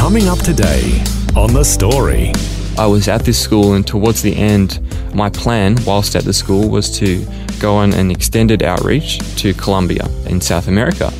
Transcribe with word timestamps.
Coming 0.00 0.28
up 0.28 0.38
today 0.38 1.04
on 1.36 1.52
The 1.52 1.62
Story. 1.62 2.32
I 2.78 2.86
was 2.86 3.06
at 3.06 3.22
this 3.22 3.38
school, 3.38 3.74
and 3.74 3.86
towards 3.86 4.22
the 4.22 4.34
end, 4.34 4.80
my 5.14 5.28
plan, 5.28 5.76
whilst 5.84 6.16
at 6.16 6.24
the 6.24 6.32
school, 6.32 6.70
was 6.70 6.90
to 6.98 7.24
go 7.60 7.76
on 7.76 7.92
an 7.92 8.10
extended 8.10 8.62
outreach 8.62 9.18
to 9.36 9.52
Colombia 9.52 10.08
in 10.24 10.40
South 10.40 10.68
America. 10.68 11.12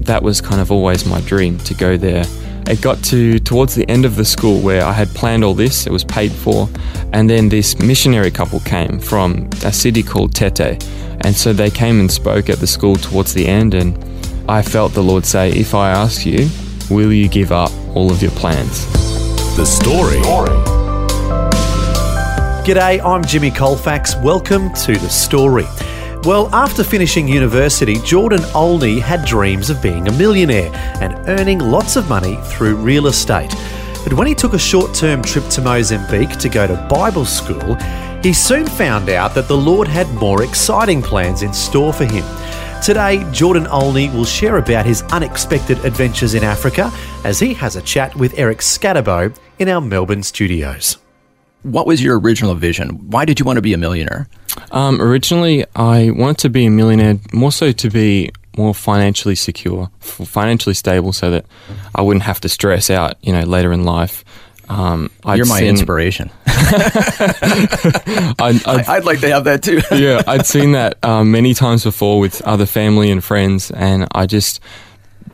That 0.00 0.22
was 0.22 0.40
kind 0.40 0.62
of 0.62 0.72
always 0.72 1.04
my 1.04 1.20
dream 1.20 1.58
to 1.58 1.74
go 1.74 1.98
there. 1.98 2.24
It 2.66 2.80
got 2.80 3.04
to 3.04 3.38
towards 3.38 3.74
the 3.74 3.88
end 3.88 4.06
of 4.06 4.16
the 4.16 4.24
school 4.24 4.62
where 4.62 4.82
I 4.82 4.92
had 4.92 5.08
planned 5.10 5.44
all 5.44 5.54
this, 5.54 5.86
it 5.86 5.92
was 5.92 6.02
paid 6.02 6.32
for, 6.32 6.70
and 7.12 7.28
then 7.28 7.50
this 7.50 7.78
missionary 7.80 8.30
couple 8.30 8.60
came 8.60 8.98
from 8.98 9.50
a 9.62 9.72
city 9.72 10.02
called 10.02 10.34
Tete. 10.34 10.82
And 11.20 11.36
so 11.36 11.52
they 11.52 11.70
came 11.70 12.00
and 12.00 12.10
spoke 12.10 12.48
at 12.48 12.60
the 12.60 12.66
school 12.66 12.96
towards 12.96 13.34
the 13.34 13.46
end, 13.46 13.74
and 13.74 14.02
I 14.48 14.62
felt 14.62 14.94
the 14.94 15.02
Lord 15.02 15.26
say, 15.26 15.50
If 15.50 15.74
I 15.74 15.90
ask 15.90 16.24
you, 16.24 16.48
will 16.92 17.12
you 17.12 17.28
give 17.28 17.52
up 17.52 17.72
all 17.94 18.10
of 18.10 18.20
your 18.20 18.30
plans? 18.32 18.86
The 19.56 19.64
Story. 19.64 20.18
G'day, 22.64 23.02
I'm 23.04 23.24
Jimmy 23.24 23.50
Colfax. 23.50 24.14
Welcome 24.16 24.72
to 24.74 24.92
The 24.92 25.08
Story. 25.08 25.64
Well, 26.24 26.48
after 26.54 26.84
finishing 26.84 27.26
university, 27.26 27.96
Jordan 28.04 28.44
Olney 28.54 29.00
had 29.00 29.24
dreams 29.24 29.70
of 29.70 29.82
being 29.82 30.06
a 30.06 30.12
millionaire 30.12 30.70
and 31.00 31.14
earning 31.28 31.58
lots 31.58 31.96
of 31.96 32.08
money 32.08 32.36
through 32.44 32.76
real 32.76 33.06
estate. 33.06 33.50
But 34.04 34.12
when 34.14 34.26
he 34.26 34.34
took 34.34 34.52
a 34.52 34.58
short 34.58 34.94
term 34.94 35.22
trip 35.22 35.48
to 35.48 35.62
Mozambique 35.62 36.36
to 36.38 36.48
go 36.48 36.66
to 36.66 36.86
Bible 36.90 37.24
school, 37.24 37.74
he 38.22 38.32
soon 38.32 38.66
found 38.66 39.08
out 39.08 39.34
that 39.34 39.48
the 39.48 39.56
Lord 39.56 39.88
had 39.88 40.08
more 40.14 40.42
exciting 40.44 41.02
plans 41.02 41.42
in 41.42 41.52
store 41.52 41.92
for 41.92 42.04
him. 42.04 42.24
Today, 42.82 43.24
Jordan 43.30 43.68
Olney 43.68 44.08
will 44.08 44.24
share 44.24 44.56
about 44.56 44.84
his 44.84 45.02
unexpected 45.12 45.78
adventures 45.84 46.34
in 46.34 46.42
Africa 46.42 46.90
as 47.22 47.38
he 47.38 47.54
has 47.54 47.76
a 47.76 47.82
chat 47.82 48.12
with 48.16 48.36
Eric 48.36 48.58
Scatterbo 48.58 49.32
in 49.60 49.68
our 49.68 49.80
Melbourne 49.80 50.24
studios. 50.24 50.98
What 51.62 51.86
was 51.86 52.02
your 52.02 52.18
original 52.18 52.56
vision? 52.56 53.08
Why 53.08 53.24
did 53.24 53.38
you 53.38 53.46
want 53.46 53.58
to 53.58 53.62
be 53.62 53.72
a 53.72 53.78
millionaire? 53.78 54.26
Um, 54.72 55.00
originally, 55.00 55.64
I 55.76 56.10
wanted 56.10 56.38
to 56.38 56.50
be 56.50 56.66
a 56.66 56.70
millionaire 56.70 57.18
more 57.32 57.52
so 57.52 57.70
to 57.70 57.88
be 57.88 58.32
more 58.56 58.74
financially 58.74 59.36
secure, 59.36 59.88
financially 60.00 60.74
stable, 60.74 61.12
so 61.12 61.30
that 61.30 61.46
I 61.94 62.02
wouldn't 62.02 62.24
have 62.24 62.40
to 62.40 62.48
stress 62.48 62.90
out, 62.90 63.14
you 63.22 63.32
know, 63.32 63.42
later 63.42 63.72
in 63.72 63.84
life. 63.84 64.24
Um, 64.72 65.10
I'd 65.24 65.36
You're 65.36 65.46
my 65.46 65.58
seen- 65.58 65.68
inspiration. 65.68 66.30
I, 66.46 68.60
I'd, 68.66 68.88
I'd 68.88 69.04
like 69.04 69.20
to 69.20 69.28
have 69.30 69.44
that 69.44 69.62
too. 69.62 69.80
yeah, 69.94 70.22
I'd 70.26 70.46
seen 70.46 70.72
that 70.72 71.02
um, 71.04 71.30
many 71.30 71.54
times 71.54 71.84
before 71.84 72.18
with 72.20 72.40
other 72.42 72.66
family 72.66 73.10
and 73.10 73.22
friends, 73.22 73.70
and 73.70 74.08
I 74.12 74.26
just, 74.26 74.60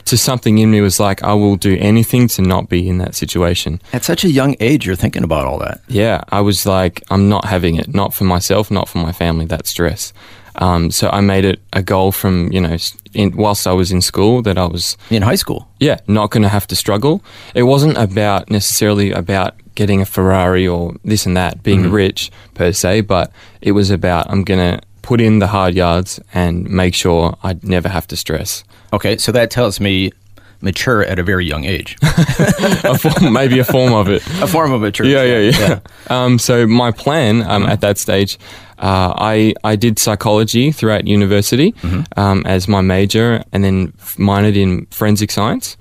to 0.06 0.18
something 0.18 0.58
in 0.58 0.70
me 0.70 0.80
was 0.80 0.98
like, 0.98 1.22
I 1.22 1.34
will 1.34 1.56
do 1.56 1.76
anything 1.78 2.28
to 2.28 2.42
not 2.42 2.68
be 2.68 2.88
in 2.88 2.98
that 2.98 3.14
situation. 3.14 3.80
At 3.92 4.04
such 4.04 4.24
a 4.24 4.30
young 4.30 4.56
age, 4.58 4.86
you're 4.86 4.96
thinking 4.96 5.22
about 5.22 5.46
all 5.46 5.58
that. 5.58 5.80
Yeah, 5.86 6.24
I 6.30 6.40
was 6.40 6.66
like, 6.66 7.02
I'm 7.10 7.28
not 7.28 7.44
having 7.44 7.76
it, 7.76 7.94
not 7.94 8.14
for 8.14 8.24
myself, 8.24 8.70
not 8.70 8.88
for 8.88 8.98
my 8.98 9.12
family, 9.12 9.44
that 9.46 9.66
stress. 9.66 10.12
Um, 10.58 10.90
so 10.90 11.08
I 11.10 11.20
made 11.20 11.44
it 11.44 11.60
a 11.72 11.82
goal 11.82 12.10
from, 12.12 12.50
you 12.52 12.60
know, 12.60 12.76
in, 13.14 13.36
whilst 13.36 13.66
I 13.66 13.72
was 13.72 13.90
in 13.92 14.00
school 14.02 14.42
that 14.42 14.58
I 14.58 14.66
was, 14.66 14.96
In 15.10 15.22
high 15.22 15.36
school. 15.36 15.68
yeah, 15.80 15.98
not 16.08 16.30
going 16.30 16.42
to 16.42 16.48
have 16.48 16.66
to 16.68 16.76
struggle. 16.76 17.22
It 17.54 17.62
wasn't 17.62 17.96
about 17.96 18.50
necessarily 18.50 19.12
about 19.12 19.54
getting 19.76 20.00
a 20.00 20.04
Ferrari 20.04 20.66
or 20.66 20.94
this 21.04 21.26
and 21.26 21.36
that, 21.36 21.62
being 21.62 21.90
rich 21.90 22.30
per 22.54 22.72
se, 22.72 23.02
but 23.02 23.30
it 23.60 23.72
was 23.72 23.90
about 23.90 24.28
I'm 24.30 24.42
going 24.42 24.58
to 24.78 24.80
put 25.02 25.20
in 25.20 25.38
the 25.38 25.46
hard 25.46 25.74
yards 25.74 26.18
and 26.34 26.68
make 26.68 26.94
sure 26.94 27.36
I 27.44 27.56
never 27.62 27.88
have 27.88 28.06
to 28.08 28.16
stress. 28.16 28.64
Okay, 28.92 29.16
so 29.18 29.30
that 29.32 29.50
tells 29.50 29.78
me 29.80 30.10
mature 30.60 31.02
at 31.04 31.18
a 31.18 31.22
very 31.22 31.46
young 31.46 31.64
age. 31.64 31.96
a 32.02 32.98
form, 32.98 33.32
maybe 33.32 33.58
a 33.58 33.64
form 33.64 33.92
of 33.92 34.08
it. 34.08 34.26
a 34.42 34.46
form 34.46 34.72
of 34.72 34.80
maturity. 34.80 35.14
Yeah, 35.14 35.22
yeah, 35.24 35.50
yeah. 35.68 35.80
Um, 36.24 36.38
so 36.38 36.66
my 36.66 36.90
plan 36.90 37.42
um, 37.42 37.64
at 37.66 37.80
that 37.80 37.98
stage, 37.98 38.38
uh, 38.78 39.12
I 39.16 39.54
I 39.64 39.76
did 39.76 39.98
psychology 39.98 40.72
throughout 40.72 41.06
university 41.06 41.74
um, 42.16 42.42
as 42.46 42.66
my 42.68 42.80
major, 42.80 43.42
and 43.52 43.62
then 43.64 43.92
minored 44.18 44.56
in 44.56 44.86
forensic 44.90 45.30
science. 45.30 45.76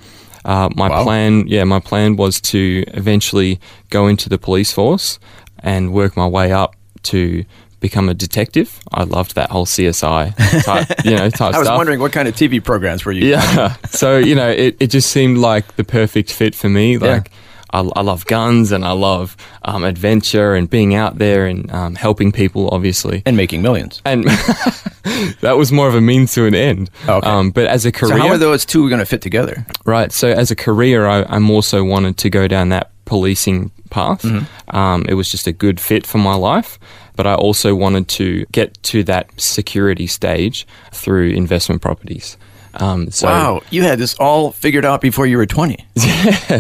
Uh, 0.46 0.70
my 0.76 0.88
Wow. 0.88 1.04
plan, 1.04 1.46
yeah, 1.48 1.66
my 1.66 1.80
plan 1.80 2.16
was 2.16 2.40
to 2.40 2.84
eventually 2.94 3.60
go 3.90 4.08
into 4.08 4.30
the 4.30 4.38
police 4.38 4.72
force 4.72 5.20
and 5.60 5.92
work 5.92 6.16
my 6.16 6.26
way 6.28 6.54
up 6.54 6.76
to 7.04 7.44
become 7.80 8.10
a 8.10 8.14
detective. 8.14 8.80
I 8.92 9.04
loved 9.04 9.36
that 9.36 9.52
whole 9.52 9.66
CSI 9.66 10.36
type, 10.64 10.88
you 11.06 11.12
know, 11.12 11.30
type 11.30 11.36
stuff. 11.36 11.56
I 11.56 11.60
was 11.60 11.68
stuff. 11.68 11.78
wondering 11.78 12.00
what 12.00 12.12
kind 12.12 12.28
of 12.28 12.36
TV 12.36 12.64
programs 12.64 13.06
were 13.06 13.12
you? 13.12 13.26
Yeah. 13.30 13.76
so, 13.90 14.18
you 14.18 14.36
know, 14.36 14.50
it, 14.50 14.78
it 14.80 14.88
just 14.88 15.12
seemed 15.12 15.38
like 15.38 15.76
the 15.76 15.84
perfect 15.84 16.32
fit 16.32 16.56
for 16.56 16.70
me. 16.70 16.98
Like, 16.98 17.32
I, 17.72 17.80
I 17.80 18.02
love 18.02 18.26
guns 18.26 18.72
and 18.72 18.86
I 18.86 18.94
love 18.94 19.36
um, 19.64 19.84
adventure 19.84 20.56
and 20.56 20.70
being 20.70 20.96
out 20.96 21.18
there 21.18 21.46
and 21.46 21.70
um, 21.72 21.96
helping 21.96 22.32
people, 22.32 22.70
obviously. 22.70 23.24
And 23.26 23.36
making 23.36 23.62
millions. 23.62 24.02
And 24.06 24.24
that 25.42 25.56
was 25.58 25.72
more 25.72 25.88
of 25.88 25.96
a 25.96 26.02
means 26.02 26.34
to 26.34 26.46
an 26.46 26.56
end. 26.56 26.90
Okay. 27.08 27.28
Um, 27.28 27.52
but 27.52 27.68
as 27.68 27.86
a 27.86 27.92
career, 27.92 28.18
So 28.18 28.22
how 28.22 28.30
are 28.30 28.38
those 28.38 28.66
two 28.66 28.90
going 28.90 29.00
to 29.00 29.06
fit 29.06 29.22
together? 29.22 29.66
Right. 29.86 30.12
So 30.12 30.30
as 30.30 30.52
a 30.52 30.56
career, 30.56 31.06
I, 31.06 31.24
I'm 31.24 31.50
also 31.50 31.84
wanted 31.84 32.18
to 32.18 32.30
go 32.30 32.48
down 32.48 32.70
that 32.70 32.92
policing 33.08 33.72
path. 33.90 34.24
Um, 34.70 35.06
it 35.10 35.16
was 35.16 35.30
just 35.30 35.48
a 35.48 35.52
good 35.52 35.80
fit 35.80 36.06
for 36.06 36.20
my 36.20 36.36
life. 36.36 36.78
But 37.16 37.26
I 37.26 37.34
also 37.34 37.74
wanted 37.74 38.08
to 38.10 38.46
get 38.52 38.78
to 38.84 39.04
that 39.06 39.30
security 39.42 40.06
stage 40.06 40.68
through 40.92 41.30
investment 41.30 41.82
properties. 41.82 42.38
Um, 42.76 43.10
so 43.10 43.28
wow, 43.28 43.62
you 43.72 43.82
had 43.82 43.98
this 43.98 44.14
all 44.20 44.52
figured 44.52 44.86
out 44.86 45.02
before 45.02 45.26
you 45.26 45.38
were 45.38 45.48
20. 45.48 45.84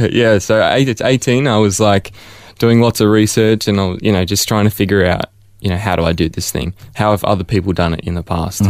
yeah. 0.09 0.39
So 0.39 0.59
at 0.59 0.99
18, 0.99 1.47
I 1.47 1.57
was 1.57 1.79
like 1.79 2.11
doing 2.57 2.81
lots 2.81 2.99
of 3.01 3.09
research 3.09 3.67
and 3.67 3.79
I 3.79 3.85
was, 3.85 3.99
you 4.01 4.11
know, 4.11 4.25
just 4.25 4.47
trying 4.47 4.65
to 4.65 4.71
figure 4.71 5.05
out, 5.05 5.25
you 5.59 5.69
know, 5.69 5.77
how 5.77 5.95
do 5.95 6.03
I 6.03 6.11
do 6.11 6.27
this 6.27 6.51
thing? 6.51 6.73
How 6.95 7.11
have 7.11 7.23
other 7.23 7.43
people 7.43 7.71
done 7.73 7.93
it 7.93 7.99
in 7.99 8.15
the 8.15 8.23
past? 8.23 8.61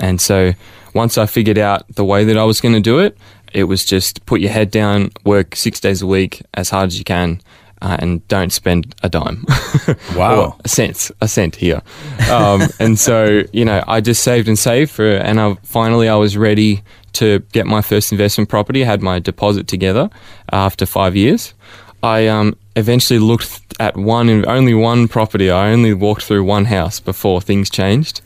And 0.00 0.18
so 0.18 0.52
once 0.94 1.18
I 1.18 1.26
figured 1.26 1.58
out 1.58 1.84
the 1.94 2.04
way 2.06 2.24
that 2.24 2.38
I 2.38 2.44
was 2.44 2.62
going 2.62 2.74
to 2.74 2.80
do 2.80 3.00
it, 3.00 3.18
it 3.52 3.64
was 3.64 3.84
just 3.84 4.24
put 4.26 4.40
your 4.40 4.50
head 4.50 4.70
down, 4.70 5.10
work 5.24 5.56
six 5.56 5.80
days 5.80 6.02
a 6.02 6.06
week 6.06 6.42
as 6.54 6.70
hard 6.70 6.88
as 6.88 6.98
you 6.98 7.04
can. 7.04 7.40
Uh, 7.80 7.96
and 8.00 8.26
don't 8.26 8.52
spend 8.52 8.92
a 9.04 9.08
dime. 9.08 9.44
Wow. 10.16 10.56
A 10.64 10.68
cent, 10.68 11.12
a 11.20 11.28
cent 11.28 11.54
here. 11.54 11.80
Um, 12.28 12.62
and 12.80 12.98
so, 12.98 13.44
you 13.52 13.64
know, 13.64 13.84
I 13.86 14.00
just 14.00 14.24
saved 14.24 14.48
and 14.48 14.58
saved 14.58 14.90
for, 14.90 15.08
and 15.08 15.40
I 15.40 15.54
finally 15.62 16.08
I 16.08 16.16
was 16.16 16.36
ready 16.36 16.82
to 17.14 17.38
get 17.52 17.66
my 17.66 17.80
first 17.80 18.10
investment 18.10 18.50
property. 18.50 18.82
I 18.82 18.86
had 18.86 19.00
my 19.00 19.20
deposit 19.20 19.68
together 19.68 20.10
after 20.50 20.86
five 20.86 21.14
years. 21.14 21.54
I 22.02 22.26
um, 22.26 22.56
eventually 22.76 23.18
looked 23.18 23.60
at 23.80 23.96
one, 23.96 24.44
only 24.46 24.74
one 24.74 25.08
property. 25.08 25.50
I 25.50 25.70
only 25.70 25.94
walked 25.94 26.22
through 26.22 26.44
one 26.44 26.64
house 26.64 27.00
before 27.00 27.40
things 27.40 27.70
changed. 27.70 28.20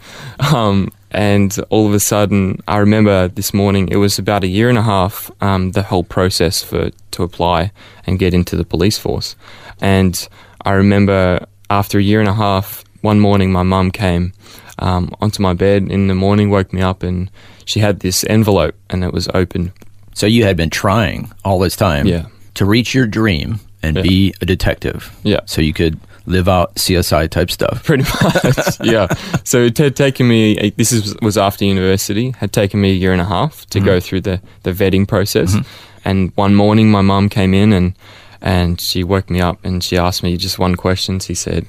Um, 0.53 0.93
and 1.12 1.56
all 1.71 1.87
of 1.87 1.95
a 1.95 2.00
sudden, 2.00 2.59
I 2.67 2.78
remember 2.78 3.28
this 3.28 3.53
morning. 3.55 3.89
It 3.91 3.97
was 3.97 4.19
about 4.19 4.45
a 4.45 4.49
year 4.49 4.69
and 4.69 4.78
a 4.78 4.83
half. 4.83 5.31
Um, 5.41 5.73
the 5.73 5.83
whole 5.83 6.05
process 6.05 6.62
for 6.62 6.91
to 7.12 7.23
apply 7.23 7.71
and 8.06 8.19
get 8.19 8.35
into 8.35 8.56
the 8.56 8.64
police 8.64 8.99
force. 8.99 9.37
And 9.81 10.26
I 10.64 10.73
remember 10.73 11.47
after 11.70 11.99
a 11.99 12.03
year 12.03 12.20
and 12.20 12.29
a 12.29 12.35
half, 12.35 12.85
one 13.03 13.20
morning, 13.20 13.53
my 13.53 13.62
mum 13.62 13.91
came 13.91 14.32
um, 14.79 15.14
onto 15.20 15.43
my 15.43 15.53
bed 15.55 15.91
in 15.91 16.06
the 16.06 16.14
morning, 16.14 16.50
woke 16.50 16.73
me 16.73 16.81
up, 16.81 17.03
and 17.03 17.31
she 17.64 17.81
had 17.81 18.00
this 18.00 18.25
envelope, 18.25 18.75
and 18.91 19.05
it 19.05 19.12
was 19.12 19.29
open. 19.35 19.73
So 20.14 20.26
you 20.26 20.44
had 20.44 20.56
been 20.56 20.70
trying 20.70 21.31
all 21.44 21.59
this 21.59 21.76
time 21.76 22.06
Yeah. 22.06 22.26
to 22.55 22.64
reach 22.64 22.94
your 22.94 23.06
dream 23.06 23.61
and 23.82 23.97
Yeah. 23.97 24.03
be 24.03 24.35
a 24.41 24.47
detective. 24.47 25.11
Yeah. 25.25 25.41
So 25.47 25.61
you 25.61 25.73
could 25.73 25.99
live 26.27 26.49
out 26.49 26.75
CSI 26.77 27.29
type 27.31 27.51
stuff. 27.51 27.83
pretty 27.85 28.05
much. 28.05 28.81
yeah. 28.83 29.09
So 29.45 29.63
it 29.63 29.79
had 29.79 29.97
taken 29.97 30.29
me. 30.29 30.71
This 30.77 30.93
is, 30.93 31.17
was 31.21 31.37
after 31.37 31.65
university. 31.65 32.31
Had 32.31 32.53
taken 32.53 32.81
me 32.81 32.91
a 32.91 32.95
year 32.95 33.13
and 33.13 33.21
a 33.21 33.27
half 33.27 33.67
to 33.67 33.81
go 33.81 34.01
through 34.01 34.23
the 34.23 34.41
the 34.63 34.73
vetting 34.73 35.07
process. 35.07 35.57
And 36.05 36.33
one 36.35 36.55
morning, 36.55 36.91
my 36.91 37.01
mum 37.03 37.29
came 37.29 37.55
in 37.55 37.73
and 37.73 37.95
and 38.41 38.81
she 38.81 39.05
woke 39.05 39.31
me 39.31 39.41
up 39.41 39.65
and 39.65 39.83
she 39.85 39.97
asked 39.97 40.23
me 40.23 40.37
just 40.37 40.59
one 40.59 40.75
question. 40.75 41.21
She 41.21 41.35
said, 41.35 41.67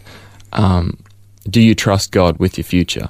um, 0.53 0.97
"Do 1.47 1.61
you 1.61 1.75
trust 1.75 2.11
God 2.11 2.39
with 2.39 2.57
your 2.57 2.65
future?" 2.65 3.09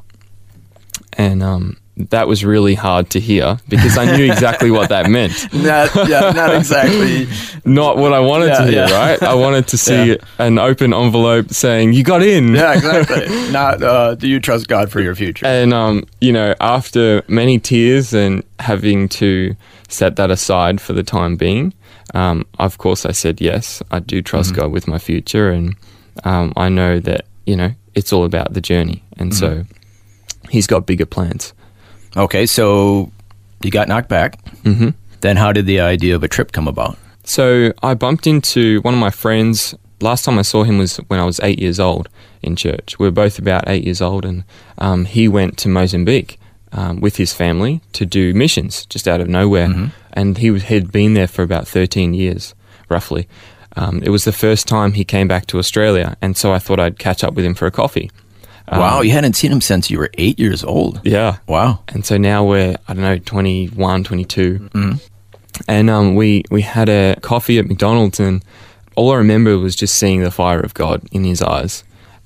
And 1.13 1.41
um, 1.41 1.77
that 1.95 2.27
was 2.27 2.43
really 2.43 2.73
hard 2.73 3.09
to 3.11 3.19
hear 3.19 3.57
because 3.69 3.97
I 3.99 4.15
knew 4.17 4.25
exactly 4.31 4.71
what 4.71 4.89
that 4.89 5.09
meant. 5.11 5.53
Not, 5.53 5.93
yeah, 6.09 6.31
not 6.31 6.55
exactly. 6.55 7.27
Not 7.65 7.97
what 7.97 8.13
I 8.13 8.19
wanted 8.19 8.47
Yeah, 8.47 8.57
to 8.57 8.63
hear, 8.65 8.87
yeah. 8.87 8.99
right? 9.09 9.21
I 9.21 9.35
wanted 9.35 9.67
to 9.67 9.77
see 9.77 10.17
an 10.39 10.57
open 10.57 10.91
envelope 10.93 11.51
saying, 11.51 11.93
You 11.93 12.03
got 12.03 12.23
in. 12.23 12.55
Yeah, 12.55 12.73
exactly. 12.77 13.51
not. 13.51 13.83
Uh, 13.83 14.15
do 14.15 14.27
you 14.27 14.39
trust 14.39 14.67
God 14.67 14.91
for 14.91 15.01
your 15.01 15.13
future? 15.13 15.45
And 15.45 15.71
um, 15.71 16.05
you 16.19 16.33
know, 16.33 16.55
after 16.59 17.21
many 17.27 17.59
tears 17.59 18.11
and 18.13 18.43
having 18.59 19.07
to 19.09 19.55
set 19.87 20.15
that 20.15 20.31
aside 20.31 20.81
for 20.81 20.93
the 20.93 21.03
time 21.03 21.35
being, 21.35 21.73
um, 22.15 22.43
of 22.57 22.79
course, 22.79 23.05
I 23.05 23.11
said 23.11 23.39
yes. 23.39 23.83
I 23.91 23.99
do 23.99 24.21
trust 24.23 24.55
God 24.55 24.71
with 24.71 24.87
my 24.87 24.97
future, 24.97 25.51
and 25.51 25.75
um, 26.23 26.53
I 26.57 26.69
know 26.69 26.99
that 27.01 27.25
you 27.45 27.55
know 27.55 27.71
it's 27.93 28.11
all 28.11 28.23
about 28.25 28.53
the 28.53 28.61
journey, 28.61 29.03
and 29.17 29.33
so 29.33 29.65
He's 30.49 30.65
got 30.67 30.85
bigger 30.87 31.05
plans. 31.05 31.53
Okay, 32.15 32.45
so 32.45 33.11
you 33.63 33.71
got 33.71 33.87
knocked 33.87 34.09
back. 34.09 34.39
hmm 34.63 34.89
Then 35.21 35.37
how 35.37 35.51
did 35.53 35.65
the 35.65 35.79
idea 35.79 36.15
of 36.15 36.23
a 36.23 36.27
trip 36.27 36.51
come 36.51 36.67
about? 36.67 36.97
So 37.23 37.71
I 37.81 37.93
bumped 37.93 38.27
into 38.27 38.81
one 38.81 38.93
of 38.93 38.99
my 38.99 39.09
friends. 39.09 39.73
Last 40.01 40.25
time 40.25 40.37
I 40.37 40.41
saw 40.41 40.63
him 40.63 40.77
was 40.77 40.97
when 41.07 41.19
I 41.19 41.25
was 41.25 41.39
eight 41.41 41.59
years 41.59 41.79
old 41.79 42.09
in 42.41 42.55
church. 42.55 42.99
We 42.99 43.07
were 43.07 43.11
both 43.11 43.39
about 43.39 43.63
eight 43.67 43.85
years 43.85 44.01
old, 44.01 44.25
and 44.25 44.43
um, 44.77 45.05
he 45.05 45.27
went 45.29 45.57
to 45.59 45.69
Mozambique 45.69 46.37
um, 46.73 46.99
with 46.99 47.15
his 47.15 47.33
family 47.33 47.79
to 47.93 48.05
do 48.05 48.33
missions 48.33 48.85
just 48.87 49.07
out 49.07 49.21
of 49.21 49.29
nowhere. 49.29 49.91
And 50.11 50.37
he 50.37 50.51
was, 50.51 50.63
had 50.63 50.91
been 50.91 51.13
there 51.13 51.27
for 51.27 51.41
about 51.41 51.67
13 51.67 52.13
years, 52.13 52.53
roughly. 52.89 53.27
Um, 53.77 54.03
it 54.03 54.09
was 54.09 54.25
the 54.25 54.31
first 54.33 54.67
time 54.67 54.91
he 54.93 55.05
came 55.05 55.27
back 55.27 55.45
to 55.47 55.57
Australia, 55.57 56.17
and 56.21 56.35
so 56.37 56.53
I 56.53 56.59
thought 56.59 56.79
I'd 56.79 56.99
catch 56.99 57.23
up 57.23 57.33
with 57.33 57.45
him 57.45 57.55
for 57.55 57.65
a 57.65 57.71
coffee. 57.71 58.11
Um, 58.67 58.79
wow, 58.79 59.01
you 59.01 59.11
hadn't 59.11 59.33
seen 59.33 59.51
him 59.51 59.61
since 59.61 59.89
you 59.89 59.97
were 59.97 60.09
eight 60.17 60.39
years 60.39 60.63
old. 60.63 61.01
Yeah. 61.03 61.37
Wow. 61.47 61.83
And 61.89 62.05
so 62.05 62.17
now 62.17 62.45
we're, 62.45 62.75
I 62.87 62.93
don't 62.93 63.03
know, 63.03 63.17
21, 63.17 64.03
22. 64.03 64.69
And 65.67 65.89
um, 65.89 66.15
we, 66.15 66.43
we 66.49 66.61
had 66.61 66.89
a 66.89 67.17
coffee 67.21 67.59
at 67.59 67.67
McDonald's, 67.67 68.19
and 68.19 68.43
all 68.95 69.11
I 69.11 69.17
remember 69.17 69.57
was 69.57 69.75
just 69.75 69.95
seeing 69.95 70.21
the 70.21 70.31
fire 70.31 70.59
of 70.59 70.73
God 70.73 71.03
in 71.11 71.23
his 71.23 71.41
eyes. 71.41 71.83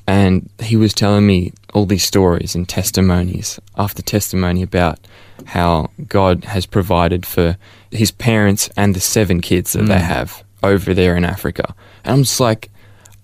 And 0.08 0.50
he 0.62 0.78
was 0.78 0.94
telling 0.94 1.28
me 1.28 1.52
all 1.74 1.86
these 1.86 2.06
stories 2.06 2.56
and 2.56 2.68
testimonies 2.68 3.60
after 3.78 4.02
testimony 4.02 4.64
about 4.64 5.00
how 5.46 5.92
God 6.08 6.46
has 6.46 6.66
provided 6.66 7.26
for 7.26 7.58
his 7.92 8.12
parents 8.12 8.70
and 8.78 8.96
the 8.96 9.02
seven 9.02 9.42
kids 9.42 9.74
that 9.74 9.84
they 9.86 10.00
have 10.00 10.44
over 10.64 10.94
there 10.94 11.18
in 11.18 11.26
Africa. 11.26 11.76
And 12.06 12.14
I'm 12.14 12.24
just 12.24 12.40
like, 12.40 12.70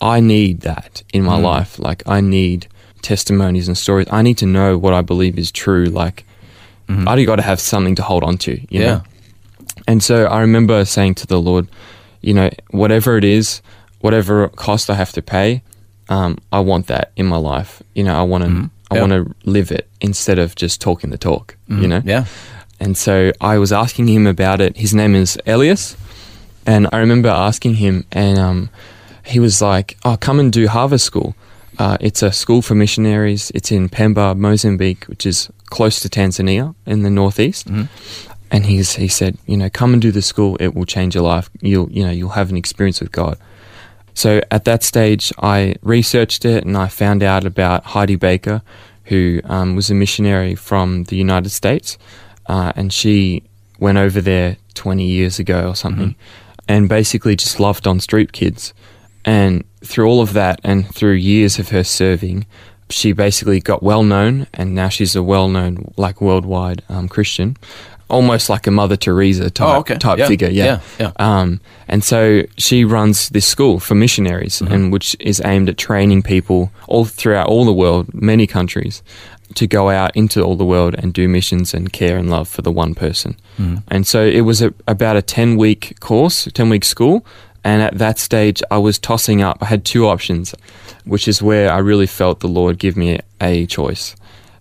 I 0.01 0.19
need 0.19 0.62
that 0.62 1.04
in 1.13 1.24
my 1.24 1.38
life. 1.38 1.80
Like, 1.80 2.04
I 2.06 2.19
need 2.19 2.68
testimonies 3.03 3.67
and 3.67 3.77
stories. 3.77 4.07
I 4.11 4.21
need 4.23 4.38
to 4.39 4.45
know 4.47 4.77
what 4.77 4.94
I 4.94 5.01
believe 5.01 5.38
is 5.38 5.51
true. 5.51 5.85
Like, 5.85 6.25
I 6.89 7.23
got 7.25 7.38
to 7.38 7.41
have 7.44 7.59
something 7.59 7.95
to 7.95 8.03
hold 8.03 8.23
on 8.23 8.38
to, 8.39 8.51
you 8.51 8.81
Yeah. 8.81 8.85
know? 8.85 9.01
And 9.88 10.03
so 10.03 10.25
I 10.25 10.41
remember 10.41 10.85
saying 10.85 11.15
to 11.15 11.27
the 11.27 11.39
Lord, 11.41 11.67
you 12.21 12.33
know, 12.33 12.50
whatever 12.71 13.17
it 13.17 13.23
is, 13.23 13.61
whatever 14.01 14.47
cost 14.50 14.89
I 14.89 14.95
have 14.95 15.11
to 15.13 15.21
pay, 15.21 15.61
um, 16.09 16.38
I 16.51 16.59
want 16.59 16.88
that 16.88 17.11
in 17.15 17.25
my 17.25 17.38
life. 17.38 17.81
You 17.95 18.03
know, 18.03 18.15
I 18.15 18.23
want 18.23 18.44
to, 18.44 18.50
I 18.50 18.53
Mm-hmm. 18.53 18.95
Yeah. 18.95 19.01
want 19.01 19.13
to 19.44 19.49
live 19.49 19.71
it 19.71 19.88
instead 20.01 20.38
of 20.39 20.56
just 20.56 20.79
talking 20.81 21.09
the 21.09 21.17
talk. 21.17 21.56
You 21.67 21.88
know, 21.88 21.99
Mm-hmm. 21.99 22.09
Yeah. 22.09 22.25
and 22.79 22.95
so 22.97 23.31
I 23.41 23.57
was 23.57 23.71
asking 23.71 24.07
him 24.07 24.27
about 24.27 24.61
it. 24.61 24.77
His 24.77 24.94
name 24.94 25.15
is 25.15 25.38
Elias. 25.47 25.95
And 26.65 26.88
I 26.94 26.97
remember 26.99 27.29
asking 27.29 27.75
him, 27.75 28.06
and 28.11 28.38
um, 28.38 28.69
he 29.25 29.39
was 29.39 29.61
like, 29.61 29.97
Oh, 30.06 30.15
come 30.17 30.39
and 30.39 30.51
do 30.53 30.67
Harvest 30.67 31.06
School. 31.06 31.33
Uh, 31.79 31.97
it's 31.99 32.21
a 32.21 32.31
school 32.31 32.61
for 32.61 32.75
missionaries. 32.75 33.51
It's 33.55 33.71
in 33.71 33.89
Pemba, 33.89 34.37
Mozambique, 34.37 35.05
which 35.05 35.25
is 35.25 35.49
close 35.65 35.99
to 36.01 36.09
Tanzania 36.09 36.75
in 36.85 37.03
the 37.03 37.09
northeast. 37.09 37.67
And 38.51 38.65
he's, 38.65 38.95
he 38.95 39.07
said, 39.07 39.37
You 39.47 39.57
know, 39.57 39.69
come 39.69 39.93
and 39.93 40.01
do 40.01 40.11
the 40.11 40.21
school. 40.21 40.55
It 40.59 40.75
will 40.75 40.85
change 40.85 41.15
your 41.15 41.23
life. 41.23 41.49
You'll, 41.61 41.89
you 41.91 42.05
know, 42.05 42.11
you'll 42.11 42.29
have 42.29 42.51
an 42.51 42.57
experience 42.57 43.01
with 43.01 43.11
God. 43.11 43.37
So 44.13 44.41
at 44.51 44.65
that 44.65 44.83
stage, 44.83 45.33
I 45.39 45.75
researched 45.81 46.45
it 46.45 46.63
and 46.63 46.77
I 46.77 46.87
found 46.87 47.23
out 47.23 47.45
about 47.45 47.83
Heidi 47.83 48.15
Baker, 48.15 48.61
who 49.05 49.41
um, 49.45 49.75
was 49.75 49.89
a 49.89 49.95
missionary 49.95 50.53
from 50.53 51.05
the 51.05 51.15
United 51.15 51.49
States. 51.49 51.97
Uh, 52.45 52.73
and 52.75 52.93
she 52.93 53.41
went 53.79 53.97
over 53.97 54.21
there 54.21 54.57
20 54.75 55.03
years 55.05 55.39
ago 55.39 55.69
or 55.69 55.75
something 55.75 56.15
and 56.67 56.87
basically 56.87 57.35
just 57.35 57.59
loved 57.59 57.87
on 57.87 57.99
street 57.99 58.31
kids. 58.31 58.73
And 59.25 59.63
through 59.83 60.07
all 60.07 60.21
of 60.21 60.33
that 60.33 60.59
and 60.63 60.87
through 60.93 61.13
years 61.13 61.59
of 61.59 61.69
her 61.69 61.83
serving, 61.83 62.45
she 62.89 63.11
basically 63.13 63.59
got 63.59 63.81
well 63.81 64.03
known 64.03 64.47
and 64.53 64.75
now 64.75 64.89
she's 64.89 65.15
a 65.15 65.23
well 65.23 65.47
known, 65.47 65.91
like 65.97 66.21
worldwide 66.21 66.81
um, 66.89 67.07
Christian. 67.07 67.57
Almost 68.09 68.49
like 68.49 68.67
a 68.67 68.71
Mother 68.71 68.95
Teresa 68.97 69.49
type, 69.49 69.67
Oh, 69.75 69.79
okay. 69.79 69.95
type 69.95 70.19
Yeah. 70.19 70.27
figure, 70.27 70.49
Yeah, 70.49 70.81
yeah. 70.99 71.11
um, 71.17 71.61
and 71.87 72.03
so 72.03 72.43
she 72.57 72.85
runs 72.85 73.29
this 73.29 73.45
school 73.47 73.79
for 73.79 73.95
missionaries, 73.95 74.61
and 74.61 74.91
which 74.91 75.15
is 75.19 75.41
aimed 75.43 75.69
at 75.69 75.77
training 75.77 76.21
people 76.21 76.69
all 76.87 77.05
throughout 77.05 77.47
all 77.47 77.65
the 77.65 77.73
world, 77.73 78.13
many 78.13 78.45
countries, 78.45 79.01
to 79.55 79.65
go 79.65 79.89
out 79.89 80.15
into 80.15 80.43
all 80.43 80.55
the 80.55 80.65
world 80.65 80.93
and 80.99 81.13
do 81.13 81.27
missions 81.27 81.73
and 81.73 81.91
care 81.91 82.17
and 82.17 82.29
love 82.29 82.47
for 82.47 82.61
the 82.61 82.71
one 82.71 82.93
person. 82.93 83.35
And 83.87 84.05
so 84.05 84.23
it 84.23 84.41
was 84.41 84.61
a, 84.61 84.73
about 84.87 85.15
a 85.15 85.21
ten 85.23 85.57
week 85.57 85.99
course, 85.99 86.47
ten 86.53 86.69
week 86.69 86.83
school. 86.83 87.25
And 87.63 87.81
at 87.81 87.98
that 87.98 88.19
stage, 88.19 88.62
I 88.69 88.77
was 88.77 89.00
tossing 89.00 89.42
up. 89.42 89.57
I 89.62 89.65
had 89.65 89.86
two 89.86 90.07
options, 90.07 90.54
which 91.06 91.27
is 91.27 91.42
where 91.42 91.71
I 91.71 91.77
really 91.77 92.07
felt 92.07 92.42
the 92.42 92.48
Lord 92.48 92.77
give 92.77 92.98
me 92.98 93.19
a 93.39 93.65
choice. 93.65 94.15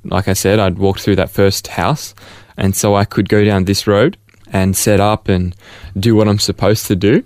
Like 0.05 0.29
I 0.29 0.33
said, 0.33 0.59
I'd 0.59 0.79
walked 0.79 1.01
through 1.01 1.17
that 1.17 1.31
first 1.31 1.69
house, 1.69 2.15
and 2.57 2.77
so 2.77 2.95
I 2.95 3.05
could 3.05 3.29
go 3.29 3.45
down 3.45 3.65
this 3.65 3.87
road 3.87 4.17
and 4.53 4.77
set 4.77 5.01
up 5.01 5.29
and 5.29 5.55
do 5.99 6.15
what 6.15 6.29
I'm 6.29 6.39
supposed 6.39 6.87
to 6.87 6.97
do. 6.97 7.25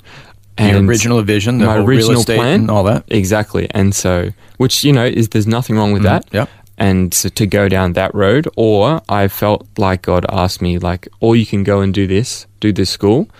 And 0.59 0.89
original 0.89 1.21
vision, 1.23 1.59
the 1.59 1.67
my 1.67 1.79
original 1.79 2.25
plan, 2.25 2.61
and 2.61 2.71
all 2.71 2.85
that. 2.85 3.05
Exactly, 3.09 3.69
and 3.73 3.95
so 3.95 4.31
which 4.57 4.85
you 4.85 4.93
know 4.93 5.05
is 5.05 5.29
there's 5.29 5.47
nothing 5.47 5.77
wrong 5.77 5.93
with 5.93 6.03
mm-hmm. 6.03 6.31
that. 6.31 6.35
yep. 6.35 6.51
And 6.79 7.15
so 7.15 7.29
to 7.31 7.47
go 7.47 7.69
down 7.69 7.95
that 7.95 8.15
road, 8.15 8.49
or 8.57 9.01
I 9.09 9.29
felt 9.29 9.67
like 9.79 10.03
God 10.03 10.27
asked 10.29 10.61
me, 10.61 10.79
like, 10.79 11.09
or 11.21 11.35
you 11.35 11.47
can 11.47 11.65
go 11.65 11.81
and 11.81 11.93
do 11.93 12.07
this, 12.07 12.47
do 12.61 12.71
this 12.71 12.91
school, 12.91 13.31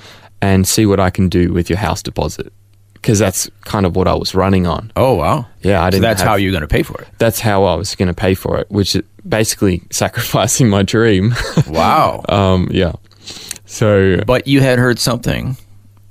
and 0.47 0.67
see 0.67 0.87
what 0.87 1.01
I 1.01 1.11
can 1.11 1.29
do 1.29 1.53
with 1.53 1.69
your 1.71 1.79
house 1.79 2.03
deposit, 2.03 2.53
because 2.95 3.19
that's 3.19 3.51
kind 3.65 3.85
of 3.87 3.97
what 3.97 4.07
I 4.09 4.15
was 4.15 4.35
running 4.35 4.67
on. 4.67 4.93
Oh 4.97 5.15
wow. 5.15 5.47
Yeah, 5.63 5.83
I 5.83 5.91
didn't. 5.91 6.03
that's 6.03 6.21
have- 6.21 6.29
how 6.31 6.37
you're 6.37 6.53
going 6.53 6.69
to 6.69 6.75
pay 6.79 6.83
for 6.83 7.01
it. 7.03 7.09
That's 7.19 7.41
how 7.41 7.65
I 7.65 7.75
was 7.75 7.95
going 7.95 8.09
to 8.09 8.15
pay 8.15 8.35
for 8.35 8.59
it, 8.59 8.71
which 8.71 8.95
is 8.97 9.03
basically 9.29 9.83
sacrificing 9.91 10.69
my 10.69 10.83
dream. 10.83 11.35
Wow. 11.69 12.23
um, 12.29 12.69
yeah. 12.71 12.93
So 13.65 14.21
but 14.27 14.47
you 14.47 14.61
had 14.61 14.79
heard 14.79 14.99
something 14.99 15.57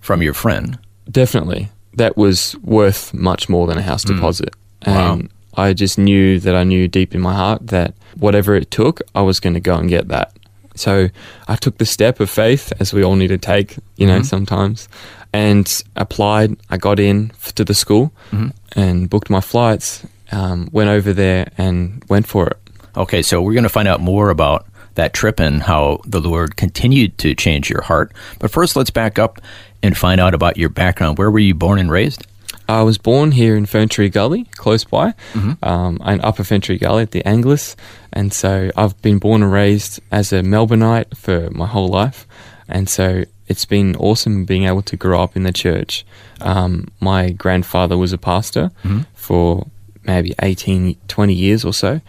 from 0.02 0.22
your 0.22 0.34
friend. 0.34 0.78
Definitely. 1.10 1.70
That 1.94 2.18
was 2.18 2.56
worth 2.62 3.14
much 3.14 3.48
more 3.48 3.68
than 3.68 3.78
a 3.78 3.82
house 3.82 4.04
deposit. 4.04 4.54
Mm. 4.82 4.96
Wow. 4.96 5.22
I 5.58 5.74
just 5.74 5.98
knew 5.98 6.40
that 6.42 6.54
I 6.56 6.64
knew 6.66 6.88
deep 6.90 7.16
in 7.16 7.22
my 7.22 7.34
heart 7.34 7.68
that 7.68 7.94
whatever 8.18 8.56
it 8.56 8.70
took, 8.70 9.02
I 9.16 9.22
was 9.22 9.40
going 9.40 9.54
to 9.54 9.62
go 9.62 9.76
and 9.76 9.88
get 9.88 10.10
that. 10.10 10.34
So 10.76 11.10
I 11.48 11.56
took 11.56 11.78
the 11.78 11.86
step 11.86 12.20
of 12.20 12.30
faith, 12.30 12.72
as 12.80 12.94
we 12.94 13.04
all 13.04 13.16
need 13.16 13.28
to 13.30 13.38
take, 13.38 13.78
you 13.98 14.08
Mm-hmm. 14.08 14.18
know, 14.18 14.22
sometimes, 14.24 14.88
and 15.34 15.84
applied. 15.96 16.58
I 16.70 16.78
got 16.78 17.00
in 17.00 17.32
to 17.56 17.64
the 17.64 17.74
school 17.74 18.12
Mm-hmm. 18.32 18.50
and 18.80 19.10
booked 19.10 19.30
my 19.30 19.42
flights, 19.42 20.06
um, 20.32 20.70
went 20.72 20.90
over 20.90 21.14
there 21.14 21.50
and 21.58 22.04
went 22.10 22.28
for 22.28 22.48
it. 22.48 22.58
Okay, 22.98 23.22
so 23.22 23.42
we're 23.42 23.54
going 23.54 23.64
to 23.64 23.70
find 23.70 23.88
out 23.88 24.00
more 24.02 24.30
about 24.30 24.66
that 24.96 25.14
trip 25.14 25.40
and 25.42 25.62
how 25.64 26.00
the 26.06 26.22
Lord 26.22 26.56
continued 26.56 27.18
to 27.20 27.36
change 27.36 27.70
your 27.70 27.82
heart. 27.82 28.14
But 28.40 28.52
first, 28.52 28.76
let's 28.78 28.90
back 28.90 29.20
up 29.20 29.40
and 29.84 29.98
find 29.98 30.22
out 30.22 30.34
about 30.34 30.56
your 30.58 30.70
background. 30.70 31.18
Where 31.18 31.30
were 31.30 31.40
you 31.40 31.54
born 31.54 31.80
and 31.80 31.92
raised? 31.92 32.26
I 32.68 32.82
was 32.84 32.98
born 32.98 33.32
here 33.32 33.56
in 33.56 33.66
Ferntree 33.66 34.12
Gully, 34.12 34.46
close 34.56 34.84
by, 34.84 35.14
Mm-hmm. 35.34 35.64
um, 35.64 36.02
in 36.06 36.22
Upper 36.22 36.44
Ferntree 36.44 36.80
Gully 36.80 37.04
at 37.04 37.12
the 37.12 37.22
Angliss. 37.24 37.76
And 38.12 38.34
so 38.34 38.72
I've 38.76 39.00
been 39.02 39.20
born 39.20 39.44
and 39.44 39.52
raised 39.52 40.00
as 40.12 40.34
a 40.34 40.42
Melbourneite 40.42 41.16
for 41.18 41.50
my 41.52 41.68
whole 41.68 41.88
life. 41.90 42.26
And 42.68 42.90
so 42.90 43.26
it's 43.48 43.66
been 43.66 43.96
awesome 43.98 44.46
being 44.46 44.64
able 44.66 44.82
to 44.84 44.98
grow 44.98 45.22
up 45.22 45.36
in 45.36 45.44
the 45.44 45.54
church. 45.54 46.06
Um, 46.42 46.88
my 47.00 47.30
grandfather 47.32 47.98
was 47.98 48.14
a 48.14 48.18
pastor 48.18 48.72
Mm-hmm. 48.84 49.02
for 49.14 49.68
maybe 50.04 50.34
18, 50.42 50.96
20 51.08 51.34
years 51.34 51.66
or 51.66 51.74
so 51.74 52.00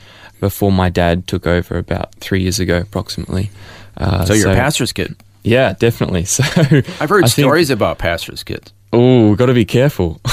before 0.41 0.71
my 0.73 0.91
dad 0.91 1.27
took 1.27 1.47
over 1.47 1.79
about 1.79 2.15
three 2.17 2.43
years 2.43 2.61
ago, 2.61 2.79
approximately. 2.79 3.51
Uh, 3.97 4.25
So 4.27 4.35
you're 4.35 4.51
a 4.53 4.55
pastor's 4.55 4.93
kid. 4.93 5.17
Yeah, 5.43 5.75
definitely. 5.79 6.25
So 6.27 6.43
I've 6.45 7.09
heard 7.09 7.25
I 7.25 7.29
think- 7.29 7.45
stories 7.47 7.71
about 7.71 7.99
pastors' 7.99 8.43
kids. 8.43 8.73
Oh, 8.99 9.35
got 9.35 9.47
to 9.47 9.55
be 9.55 9.65
careful. 9.67 10.21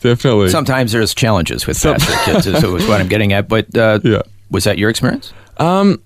Definitely. 0.00 0.48
Sometimes 0.50 0.92
there's 0.92 1.14
challenges 1.14 1.66
with 1.66 1.80
pastor 1.80 2.12
kids, 2.24 2.46
is 2.46 2.62
is 2.62 2.86
what 2.88 3.00
I'm 3.00 3.08
getting 3.08 3.32
at. 3.32 3.48
But 3.48 3.76
uh, 3.76 4.00
Yeah. 4.02 4.22
was 4.50 4.64
that 4.64 4.78
your 4.78 4.90
experience? 4.90 5.32
Um, 5.58 6.00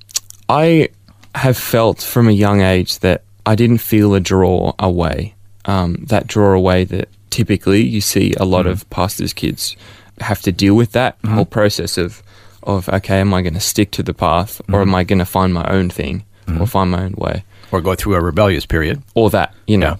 I 0.48 0.88
have 1.34 1.56
felt 1.56 2.02
from 2.02 2.28
a 2.28 2.32
young 2.32 2.60
age 2.60 2.98
that 3.00 3.22
I 3.46 3.54
didn't 3.54 3.78
feel 3.78 4.14
a 4.14 4.20
draw 4.20 4.74
away. 4.78 5.34
Um, 5.64 6.04
that 6.08 6.26
draw 6.26 6.52
away 6.54 6.84
that 6.84 7.08
typically 7.30 7.82
you 7.82 8.00
see 8.00 8.34
a 8.38 8.44
lot 8.44 8.66
of 8.66 8.88
pastors' 8.90 9.32
kids 9.32 9.76
have 10.20 10.40
to 10.42 10.52
deal 10.52 10.74
with 10.74 10.92
that 10.92 11.16
whole 11.26 11.44
process 11.46 11.96
of 11.98 12.22
of 12.64 12.88
okay, 12.88 13.20
am 13.20 13.32
I 13.32 13.40
going 13.42 13.54
to 13.54 13.60
stick 13.60 13.90
to 13.92 14.02
the 14.02 14.12
path 14.14 14.60
or 14.72 14.82
am 14.82 14.94
I 14.94 15.04
going 15.04 15.20
to 15.20 15.24
find 15.24 15.54
my 15.54 15.64
own 15.70 15.90
thing 15.90 16.24
or 16.58 16.66
find 16.66 16.90
my 16.90 17.04
own 17.04 17.12
way 17.16 17.44
Or 17.70 17.80
go 17.80 17.94
through 17.94 18.14
a 18.16 18.20
rebellious 18.22 18.66
period. 18.66 19.02
or 19.14 19.30
that, 19.30 19.54
you 19.66 19.76
know. 19.78 19.98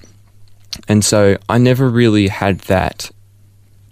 And 0.87 1.05
so 1.05 1.37
I 1.49 1.59
never 1.59 1.89
really 1.89 2.29
had 2.29 2.61
that 2.61 3.11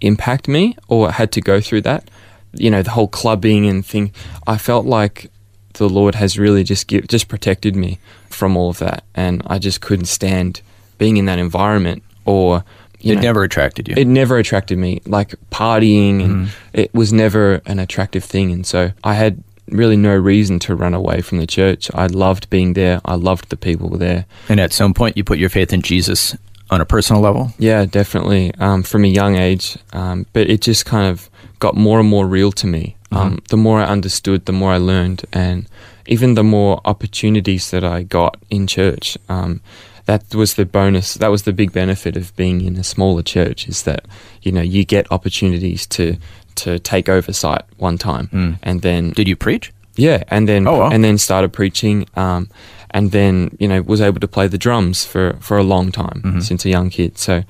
impact 0.01 0.47
me 0.47 0.75
or 0.87 1.11
had 1.11 1.31
to 1.33 1.41
go 1.41 1.59
through 1.59 1.81
that. 1.81 2.09
You 2.53 2.71
know, 2.71 2.81
the 2.81 2.91
whole 2.91 3.07
clubbing 3.07 3.67
and 3.67 3.85
thing. 3.85 4.11
I 4.45 4.57
felt 4.57 4.85
like 4.85 5.29
the 5.73 5.89
Lord 5.89 6.15
has 6.15 6.39
really 6.39 6.63
just 6.63 6.87
give, 6.87 7.07
just 7.07 7.27
protected 7.27 7.75
me 7.75 7.99
from 8.29 8.55
all 8.57 8.69
of 8.69 8.79
that, 8.79 9.03
and 9.13 9.41
I 9.47 9.59
just 9.59 9.81
couldn't 9.81 10.05
stand 10.05 10.61
being 10.97 11.17
in 11.17 11.25
that 11.25 11.39
environment 11.39 12.03
or. 12.25 12.63
You 12.99 13.13
It 13.13 13.17
know, 13.17 13.21
never 13.21 13.43
attracted 13.43 13.87
you. 13.87 13.93
it 13.95 14.07
never 14.07 14.39
attracted 14.39 14.79
me. 14.79 15.01
Like 15.05 15.35
partying, 15.51 16.23
and 16.23 16.47
mm-hmm. 16.47 16.47
it 16.73 16.91
was 16.95 17.13
never 17.13 17.61
an 17.67 17.77
attractive 17.77 18.23
thing. 18.23 18.51
And 18.51 18.65
so 18.65 18.91
I 19.03 19.13
had 19.13 19.43
really 19.69 19.97
no 19.97 20.15
reason 20.15 20.57
to 20.59 20.73
run 20.75 20.95
away 20.95 21.21
from 21.21 21.37
the 21.37 21.45
church. 21.45 21.91
I 21.93 22.07
loved 22.07 22.49
being 22.49 22.73
there. 22.73 22.99
I 23.05 23.13
loved 23.13 23.49
the 23.49 23.57
people 23.57 23.89
there. 23.89 24.25
and 24.49 24.59
at 24.59 24.73
some 24.73 24.95
point, 24.95 25.15
you 25.15 25.23
put 25.23 25.37
your 25.37 25.49
faith 25.49 25.71
in 25.73 25.83
Jesus 25.83 26.35
on 26.69 26.81
a 26.81 26.85
personal 26.85 27.21
level. 27.21 27.51
Yeah, 27.57 27.85
definitely. 27.85 28.53
Um, 28.59 28.83
from 28.83 29.03
a 29.03 29.07
young 29.07 29.35
age, 29.35 29.77
um, 29.93 30.25
but 30.33 30.49
it 30.49 30.61
just 30.61 30.85
kind 30.85 31.07
of 31.07 31.29
got 31.59 31.75
more 31.75 31.99
and 31.99 32.09
more 32.09 32.27
real 32.27 32.51
to 32.53 32.67
me. 32.67 32.95
Um, 33.11 33.39
the 33.49 33.57
more 33.57 33.79
I 33.79 33.85
understood, 33.85 34.45
the 34.45 34.51
more 34.51 34.73
I 34.73 34.77
learned, 34.77 35.25
and 35.31 35.65
even 36.07 36.33
the 36.33 36.43
more 36.43 36.81
opportunities 36.83 37.71
that 37.71 37.83
I 37.83 38.03
got 38.03 38.37
in 38.49 38.67
church. 38.67 39.17
Um, 39.29 39.61
that 40.05 40.33
was 40.35 40.55
the 40.55 40.65
bonus. 40.65 41.13
That 41.15 41.29
was 41.29 41.43
the 41.43 41.53
big 41.53 41.71
benefit 41.71 42.17
of 42.17 42.35
being 42.35 42.61
in 42.61 42.75
a 42.77 42.83
smaller 42.83 43.21
church 43.21 43.67
is 43.67 43.83
that 43.83 44.05
you 44.41 44.51
know 44.51 44.61
you 44.61 44.85
get 44.85 45.11
opportunities 45.11 45.85
to 45.87 46.17
to 46.55 46.79
take 46.79 47.07
oversight 47.07 47.63
one 47.77 47.97
time, 47.97 48.57
and 48.63 48.81
then 48.81 49.11
Did 49.11 49.27
you 49.27 49.35
preach? 49.35 49.71
Yeah, 49.97 50.23
and 50.29 50.47
then 50.47 50.67
Oh, 50.67 50.77
wow. 50.79 50.89
and 50.89 51.03
then 51.03 51.17
started 51.17 51.51
preaching, 51.51 52.05
um, 52.15 52.49
and 52.91 53.11
then 53.11 53.55
you 53.59 53.67
know 53.67 53.81
was 53.81 53.99
able 54.01 54.19
to 54.19 54.27
play 54.27 54.47
the 54.47 54.57
drums 54.57 55.05
for 55.05 55.35
for 55.39 55.57
a 55.57 55.63
long 55.63 55.91
time 55.91 56.21
Mm-hmm. 56.23 56.39
since 56.41 56.65
a 56.65 56.69
young 56.69 56.89
kid. 56.89 57.17
So 57.17 57.43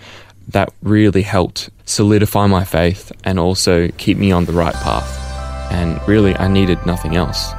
that 0.54 0.70
really 0.82 1.24
helped 1.24 1.70
solidify 1.86 2.48
my 2.48 2.63
faith 2.63 3.12
and 3.24 3.38
also 3.39 3.89
keep 3.98 4.18
me 4.18 4.32
on 4.32 4.46
the 4.46 4.54
right 4.54 4.75
path. 4.75 5.10
And 5.72 6.00
really, 6.08 6.34
I 6.38 6.48
needed 6.48 6.77
nothing 6.86 7.16
else. 7.18 7.54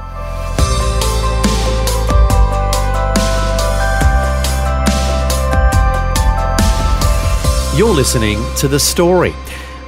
You're 7.75 7.93
listening 7.95 8.43
to 8.57 8.67
The 8.67 8.79
Story. 8.79 9.33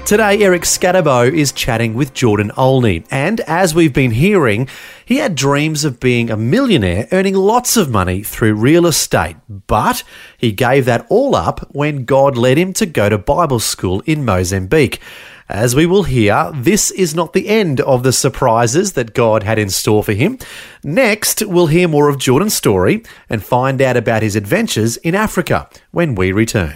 Today, 0.06 0.44
Eric 0.44 0.64
Scatterbo 0.64 1.32
is 1.32 1.54
chatting 1.54 1.94
with 1.94 2.14
Jordan 2.14 2.52
Olney, 2.58 3.06
and 3.10 3.40
as 3.42 3.74
we've 3.74 3.94
been 3.94 4.12
hearing, 4.12 4.68
he 5.06 5.18
had 5.18 5.36
dreams 5.36 5.86
of 5.86 6.02
being 6.02 6.30
a 6.30 6.36
millionaire, 6.36 7.08
earning 7.14 7.34
lots 7.34 7.78
of 7.78 7.90
money 7.90 8.22
through 8.22 8.56
real 8.56 8.86
estate. 8.86 9.38
But 9.48 10.04
he 10.38 10.52
gave 10.52 10.84
that 10.84 11.06
all 11.10 11.34
up 11.34 11.62
when 11.74 12.04
God 12.04 12.36
led 12.36 12.58
him 12.58 12.74
to 12.74 12.86
go 12.86 13.08
to 13.08 13.18
Bible 13.18 13.60
school 13.60 14.02
in 14.06 14.26
Mozambique. 14.26 15.00
As 15.48 15.76
we 15.76 15.86
will 15.86 16.04
hear, 16.04 16.52
this 16.54 16.92
is 16.92 17.16
not 17.16 17.32
the 17.32 17.48
end 17.48 17.80
of 17.80 18.04
the 18.04 18.14
surprises 18.14 18.94
that 18.94 19.14
God 19.14 19.44
had 19.44 19.58
in 19.58 19.70
store 19.70 20.04
for 20.04 20.14
him. 20.14 20.40
Next, 20.84 21.42
we'll 21.46 21.68
hear 21.68 21.88
more 21.88 22.10
of 22.10 22.18
Jordan's 22.18 22.54
story 22.54 23.04
and 23.30 23.42
find 23.42 23.82
out 23.82 23.96
about 23.96 24.24
his 24.24 24.36
adventures 24.36 24.98
in 24.98 25.16
Africa 25.16 25.70
when 25.92 26.16
we 26.16 26.34
return. 26.34 26.76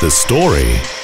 The 0.00 0.10
Story. 0.10 1.03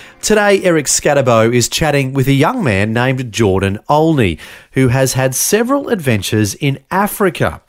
Today, 0.21 0.61
Eric 0.63 0.85
Scatterbo 0.85 1.51
is 1.51 1.67
chatting 1.67 2.13
with 2.13 2.27
a 2.27 2.31
young 2.31 2.63
man 2.63 2.93
named 2.93 3.31
Jordan 3.31 3.79
Olney, 3.89 4.37
who 4.73 4.89
has 4.89 5.13
had 5.13 5.33
several 5.33 5.89
adventures 5.89 6.53
in 6.53 6.77
Africa. 6.91 7.59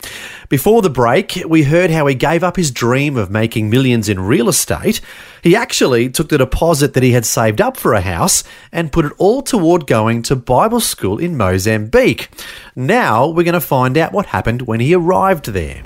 Before 0.49 0.83
the 0.83 0.89
break, 0.89 1.41
we 1.47 1.63
heard 1.63 1.89
how 1.89 2.05
he 2.05 2.13
gave 2.13 2.43
up 2.43 2.55
his 2.55 2.69
dream 2.69 3.17
of 3.17 3.31
making 3.31 3.71
millions 3.71 4.07
in 4.07 4.19
real 4.19 4.47
estate. 4.47 5.01
He 5.41 5.55
actually 5.55 6.09
took 6.09 6.29
the 6.29 6.37
deposit 6.37 6.93
that 6.93 7.01
he 7.01 7.13
had 7.13 7.25
saved 7.25 7.59
up 7.59 7.75
for 7.75 7.95
a 7.95 8.01
house 8.01 8.43
and 8.71 8.91
put 8.91 9.05
it 9.05 9.13
all 9.17 9.41
toward 9.41 9.87
going 9.87 10.21
to 10.21 10.35
Bible 10.35 10.79
school 10.79 11.17
in 11.17 11.35
Mozambique. 11.35 12.29
Now, 12.75 13.27
we're 13.27 13.43
going 13.43 13.53
to 13.53 13.61
find 13.61 13.97
out 13.97 14.13
what 14.13 14.27
happened 14.27 14.61
when 14.61 14.79
he 14.79 14.93
arrived 14.93 15.47
there. 15.47 15.81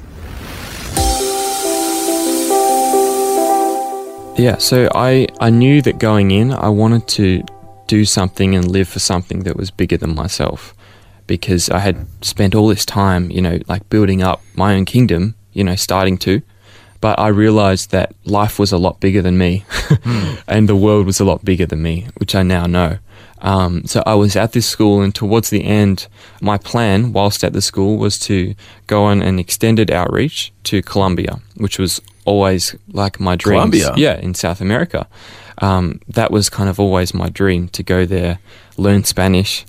Yeah, 4.38 4.58
so 4.58 4.88
I, 4.94 5.26
I 5.42 5.50
knew 5.50 5.82
that 5.82 5.98
going 5.98 6.30
in, 6.30 6.54
I 6.54 6.70
wanted 6.70 7.08
to 7.10 7.44
do 7.88 8.06
something 8.06 8.56
and 8.56 8.70
live 8.70 8.88
for 8.88 9.00
something 9.00 9.40
that 9.44 9.56
was 9.56 9.72
bigger 9.72 9.98
than 9.98 10.14
myself 10.14 10.76
because 11.26 11.72
I 11.72 11.80
had 11.80 12.06
spent 12.24 12.54
all 12.54 12.68
this 12.68 12.86
time, 12.86 13.32
you 13.32 13.42
know, 13.42 13.60
like 13.68 13.90
building 13.90 14.22
up 14.22 14.44
my 14.54 14.76
own 14.76 14.86
kingdom, 14.86 15.34
you 15.54 15.64
know, 15.64 15.76
starting 15.76 16.20
to. 16.20 16.44
But 17.02 17.18
I 17.18 17.30
realized 17.30 17.90
that 17.92 18.14
life 18.26 18.60
was 18.60 18.72
a 18.72 18.78
lot 18.78 19.00
bigger 19.00 19.24
than 19.24 19.40
me 19.40 19.66
and 20.48 20.70
the 20.70 20.76
world 20.76 21.08
was 21.08 21.20
a 21.20 21.26
lot 21.26 21.44
bigger 21.44 21.66
than 21.66 21.82
me, 21.82 22.08
which 22.18 22.36
I 22.36 22.44
now 22.44 22.68
know. 22.68 23.00
Um, 23.40 23.86
so 23.86 24.04
I 24.06 24.14
was 24.16 24.36
at 24.36 24.54
this 24.54 24.68
school, 24.68 25.02
and 25.02 25.14
towards 25.14 25.52
the 25.52 25.64
end, 25.64 26.08
my 26.42 26.58
plan, 26.58 27.14
whilst 27.14 27.44
at 27.44 27.54
the 27.54 27.62
school, 27.62 27.98
was 27.98 28.18
to 28.22 28.56
go 28.88 29.04
on 29.04 29.22
an 29.22 29.38
extended 29.38 29.92
outreach 29.92 30.52
to 30.64 30.82
Colombia, 30.82 31.40
which 31.56 31.78
was 31.78 32.02
always 32.28 32.76
like 32.92 33.20
my 33.20 33.36
dream. 33.36 33.56
Colombia? 33.56 33.94
Yeah, 33.96 34.20
in 34.20 34.34
South 34.34 34.62
America. 34.62 35.08
Um, 35.60 36.02
that 36.10 36.30
was 36.30 36.50
kind 36.50 36.70
of 36.70 36.80
always 36.80 37.14
my 37.14 37.30
dream 37.30 37.70
to 37.70 37.82
go 37.82 38.06
there, 38.06 38.38
learn 38.78 39.04
Spanish, 39.06 39.66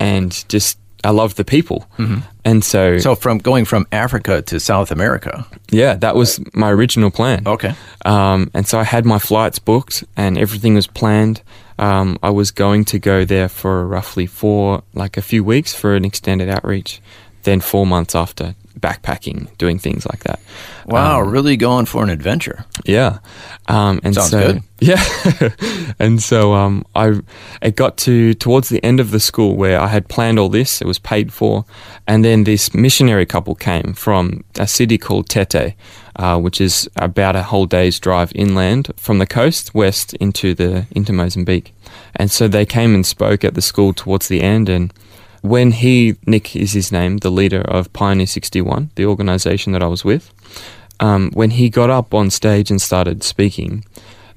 and 0.00 0.48
just 0.48 0.78
I 1.04 1.10
love 1.10 1.34
the 1.34 1.44
people. 1.44 1.86
Mm-hmm. 1.98 2.20
And 2.44 2.64
so, 2.64 2.98
So 2.98 3.14
from 3.14 3.38
going 3.38 3.64
from 3.64 3.86
Africa 3.92 4.40
to 4.42 4.58
South 4.58 4.90
America. 4.90 5.46
yeah, 5.70 5.94
that 5.96 6.14
was 6.14 6.40
my 6.54 6.70
original 6.70 7.10
plan. 7.10 7.46
Okay. 7.46 7.74
Um, 8.04 8.50
and 8.54 8.66
so 8.66 8.78
I 8.78 8.84
had 8.84 9.04
my 9.04 9.18
flights 9.18 9.58
booked 9.58 10.04
and 10.16 10.38
everything 10.38 10.74
was 10.74 10.86
planned. 10.86 11.42
Um, 11.78 12.18
I 12.22 12.30
was 12.30 12.50
going 12.50 12.84
to 12.86 12.98
go 12.98 13.24
there 13.24 13.48
for 13.48 13.86
roughly 13.86 14.26
four, 14.26 14.82
like 14.94 15.16
a 15.16 15.22
few 15.22 15.44
weeks 15.44 15.74
for 15.74 15.94
an 15.94 16.04
extended 16.04 16.48
outreach, 16.48 17.00
then 17.42 17.60
four 17.60 17.86
months 17.86 18.14
after 18.14 18.54
backpacking, 18.80 19.48
doing 19.58 19.78
things 19.78 20.06
like 20.06 20.24
that. 20.24 20.38
Wow, 20.86 21.20
Um, 21.22 21.30
really 21.30 21.56
going 21.56 21.86
for 21.86 22.02
an 22.02 22.10
adventure. 22.10 22.64
yeah. 22.84 23.18
Um, 23.68 24.00
and 24.04 24.14
Sounds 24.14 24.30
so, 24.30 24.52
good. 24.52 24.62
Yeah. 24.78 25.02
and 25.98 26.22
so 26.22 26.52
um, 26.52 26.84
I 26.94 27.20
it 27.62 27.76
got 27.76 27.96
to 27.98 28.34
towards 28.34 28.68
the 28.68 28.82
end 28.84 29.00
of 29.00 29.10
the 29.10 29.18
school 29.20 29.56
where 29.56 29.80
I 29.80 29.86
had 29.86 30.06
planned 30.08 30.38
all 30.38 30.50
this, 30.50 30.80
it 30.82 30.86
was 30.86 30.98
paid 30.98 31.32
for, 31.32 31.64
and 32.06 32.22
then 32.24 32.44
this 32.44 32.74
missionary 32.74 33.24
couple 33.26 33.54
came 33.54 33.94
from 33.94 34.44
a 34.58 34.66
city 34.66 34.98
called 34.98 35.28
Tete, 35.30 35.74
uh, 36.16 36.38
which 36.38 36.60
is 36.60 36.88
about 36.96 37.36
a 37.36 37.42
whole 37.44 37.64
day's 37.66 37.98
drive 37.98 38.30
inland 38.34 38.92
from 38.96 39.18
the 39.18 39.26
coast 39.26 39.74
west 39.74 40.12
into 40.14 40.54
the 40.54 40.86
into 40.90 41.12
Mozambique. 41.12 41.72
And 42.14 42.30
so 42.30 42.46
they 42.46 42.66
came 42.66 42.94
and 42.94 43.04
spoke 43.06 43.44
at 43.44 43.54
the 43.54 43.62
school 43.62 43.92
towards 43.94 44.28
the 44.28 44.42
end 44.42 44.68
and 44.68 44.92
when 45.48 45.72
he, 45.72 46.16
Nick 46.26 46.56
is 46.56 46.72
his 46.72 46.90
name, 46.90 47.18
the 47.18 47.30
leader 47.30 47.60
of 47.60 47.92
Pioneer 47.92 48.26
61, 48.26 48.90
the 48.94 49.06
organization 49.06 49.72
that 49.72 49.82
I 49.82 49.86
was 49.86 50.04
with, 50.04 50.32
um, 51.00 51.30
when 51.32 51.50
he 51.50 51.68
got 51.68 51.90
up 51.90 52.14
on 52.14 52.30
stage 52.30 52.70
and 52.70 52.80
started 52.80 53.22
speaking, 53.22 53.84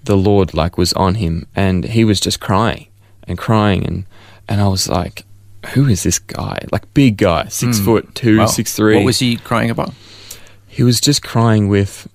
the 0.04 0.18
Lord 0.18 0.54
like 0.54 0.78
was 0.78 0.94
on 0.94 1.16
him, 1.16 1.48
and 1.56 1.86
he 1.86 2.04
was 2.04 2.20
just 2.20 2.40
crying 2.40 2.88
and 3.24 3.38
crying, 3.38 3.86
and 3.86 4.06
and 4.48 4.62
I 4.62 4.68
was 4.68 4.90
like, 4.90 5.26
who 5.74 5.88
is 5.88 6.04
this 6.04 6.20
guy? 6.20 6.60
Like 6.72 6.94
big 6.94 7.18
guy, 7.18 7.48
six 7.48 7.80
foot 7.80 8.16
two. 8.16 8.40
Wow. 8.40 8.46
six 8.48 8.76
three. 8.76 8.96
What 8.96 9.06
was 9.06 9.20
he 9.20 9.38
crying 9.38 9.70
about? 9.70 9.94
He 10.68 10.84
was 10.84 11.00
just 11.02 11.22
crying 11.22 11.68
with 11.68 12.08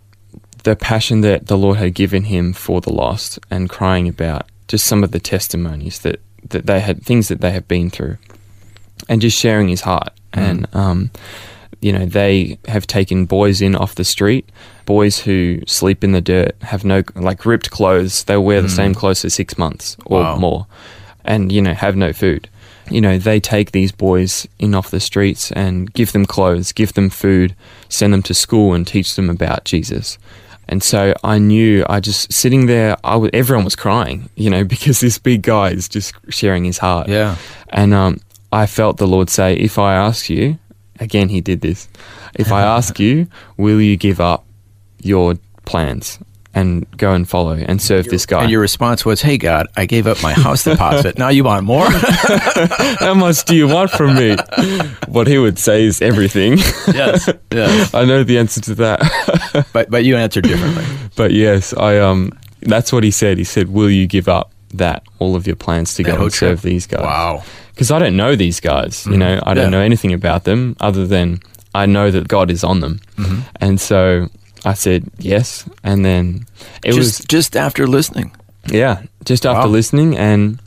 the 0.64 0.76
passion 0.76 1.20
that 1.20 1.46
the 1.46 1.58
Lord 1.58 1.76
had 1.76 1.94
given 1.94 2.24
him 2.24 2.52
for 2.52 2.80
the 2.80 2.92
lost, 2.92 3.38
and 3.50 3.68
crying 3.68 4.08
about 4.08 4.48
just 4.68 4.86
some 4.86 5.04
of 5.04 5.10
the 5.10 5.20
testimonies 5.20 6.00
that 6.00 6.20
that 6.48 6.66
they 6.66 6.80
had, 6.80 7.02
things 7.02 7.28
that 7.28 7.40
they 7.40 7.50
have 7.50 7.68
been 7.68 7.90
through, 7.90 8.18
and 9.08 9.20
just 9.20 9.38
sharing 9.38 9.68
his 9.68 9.80
heart. 9.82 10.10
And 10.32 10.66
um, 10.74 11.10
you 11.80 11.92
know, 11.92 12.06
they 12.06 12.58
have 12.66 12.86
taken 12.86 13.26
boys 13.26 13.60
in 13.60 13.76
off 13.76 13.94
the 13.94 14.04
street, 14.04 14.48
boys 14.86 15.20
who 15.20 15.60
sleep 15.66 16.02
in 16.02 16.12
the 16.12 16.20
dirt, 16.20 16.56
have 16.62 16.84
no 16.84 17.02
like 17.14 17.44
ripped 17.46 17.70
clothes. 17.70 18.24
They'll 18.24 18.42
wear 18.44 18.60
the 18.62 18.68
same 18.68 18.94
clothes 18.94 19.22
for 19.22 19.30
six 19.30 19.56
months 19.58 19.96
or 20.06 20.20
Wow. 20.22 20.36
more, 20.36 20.66
and 21.24 21.52
you 21.52 21.60
know, 21.62 21.74
have 21.74 21.96
no 21.96 22.12
food. 22.12 22.48
you 22.90 23.00
know, 23.00 23.16
they 23.16 23.40
take 23.40 23.72
these 23.72 23.92
boys 23.92 24.46
in 24.58 24.74
off 24.74 24.90
the 24.90 25.00
streets 25.00 25.50
and 25.52 25.90
give 25.94 26.12
them 26.12 26.26
clothes, 26.26 26.70
give 26.70 26.92
them 26.92 27.08
food, 27.08 27.54
send 27.88 28.12
them 28.12 28.22
to 28.22 28.34
school 28.34 28.74
and 28.74 28.86
teach 28.86 29.14
them 29.16 29.30
about 29.30 29.64
Jesus. 29.64 30.18
And 30.68 30.82
so 30.82 31.14
I 31.24 31.38
knew 31.38 31.82
I 31.88 32.00
just 32.00 32.30
sitting 32.30 32.66
there, 32.66 32.96
I 33.02 33.12
w- 33.12 33.30
everyone 33.32 33.64
was 33.64 33.74
crying, 33.74 34.28
you 34.36 34.50
know, 34.50 34.64
because 34.74 35.00
this 35.00 35.16
big 35.16 35.40
guy 35.40 35.70
is 35.70 35.88
just 35.88 36.12
sharing 36.28 36.64
his 36.64 36.76
heart. 36.76 37.08
Yeah. 37.08 37.36
And 37.70 37.94
um, 37.94 38.20
I 38.54 38.66
felt 38.66 38.98
the 38.98 39.06
Lord 39.08 39.28
say, 39.30 39.54
if 39.56 39.78
I 39.78 39.94
ask 39.94 40.30
you, 40.30 40.58
again, 41.00 41.28
he 41.28 41.40
did 41.40 41.60
this, 41.60 41.88
if 42.34 42.52
I 42.52 42.62
ask 42.76 43.00
you, 43.00 43.26
will 43.56 43.80
you 43.80 43.96
give 43.96 44.20
up 44.20 44.44
your 45.02 45.34
plans 45.64 46.18
and 46.54 46.86
go 46.96 47.12
and 47.12 47.28
follow 47.28 47.54
and 47.54 47.82
serve 47.82 48.06
this 48.06 48.26
guy? 48.26 48.42
And 48.42 48.50
your 48.50 48.60
response 48.60 49.04
was, 49.04 49.20
"Hey 49.20 49.38
God, 49.38 49.66
I 49.76 49.86
gave 49.86 50.06
up 50.06 50.22
my 50.22 50.32
house 50.32 50.62
deposit. 50.62 51.18
now 51.18 51.30
you 51.30 51.42
want 51.42 51.64
more?" 51.64 51.86
How 53.00 53.14
much 53.14 53.44
do 53.44 53.56
you 53.56 53.66
want 53.66 53.90
from 53.90 54.14
me? 54.14 54.36
What 55.08 55.26
he 55.26 55.36
would 55.38 55.58
say 55.58 55.84
is 55.84 56.00
everything. 56.00 56.58
yes. 56.94 57.28
Yes. 57.50 57.92
I 57.92 58.04
know 58.04 58.22
the 58.22 58.38
answer 58.38 58.60
to 58.60 58.74
that. 58.76 59.66
But 59.72 59.90
but 59.90 60.04
you 60.04 60.16
answered 60.16 60.44
differently. 60.44 60.84
but 61.16 61.32
yes, 61.32 61.74
I 61.74 61.98
um 61.98 62.30
that's 62.60 62.92
what 62.92 63.02
he 63.02 63.10
said. 63.10 63.36
He 63.36 63.44
said, 63.44 63.68
"Will 63.68 63.90
you 63.90 64.06
give 64.06 64.28
up 64.28 64.52
that 64.74 65.02
all 65.18 65.34
of 65.34 65.46
your 65.48 65.56
plans 65.56 65.94
to 65.94 66.04
That 66.04 66.16
go 66.16 66.22
and 66.22 66.32
serve 66.32 66.62
these 66.62 66.86
guys?" 66.86 67.02
Wow. 67.02 67.42
Because 67.74 67.90
I 67.90 67.98
don't 67.98 68.16
know 68.16 68.36
these 68.36 68.60
guys. 68.60 69.04
You 69.06 69.16
know, 69.16 69.40
I 69.44 69.54
don't 69.54 69.64
Yeah. 69.64 69.70
know 69.70 69.80
anything 69.80 70.12
about 70.12 70.44
them 70.44 70.76
other 70.80 71.06
than 71.06 71.40
I 71.74 71.86
know 71.86 72.10
that 72.10 72.28
God 72.28 72.50
is 72.50 72.62
on 72.64 72.80
them. 72.80 73.00
Mm-hmm. 73.18 73.40
And 73.60 73.80
so 73.80 74.28
I 74.64 74.74
said 74.74 75.04
yes, 75.18 75.64
and 75.82 76.04
then 76.04 76.46
it 76.84 76.92
just 76.94 76.98
was 76.98 77.26
just 77.26 77.56
after 77.56 77.86
listening. 77.86 78.30
yeah, 78.70 79.02
just 79.24 79.44
after 79.44 79.66
Wow. 79.68 79.72
listening, 79.74 80.16
and 80.16 80.58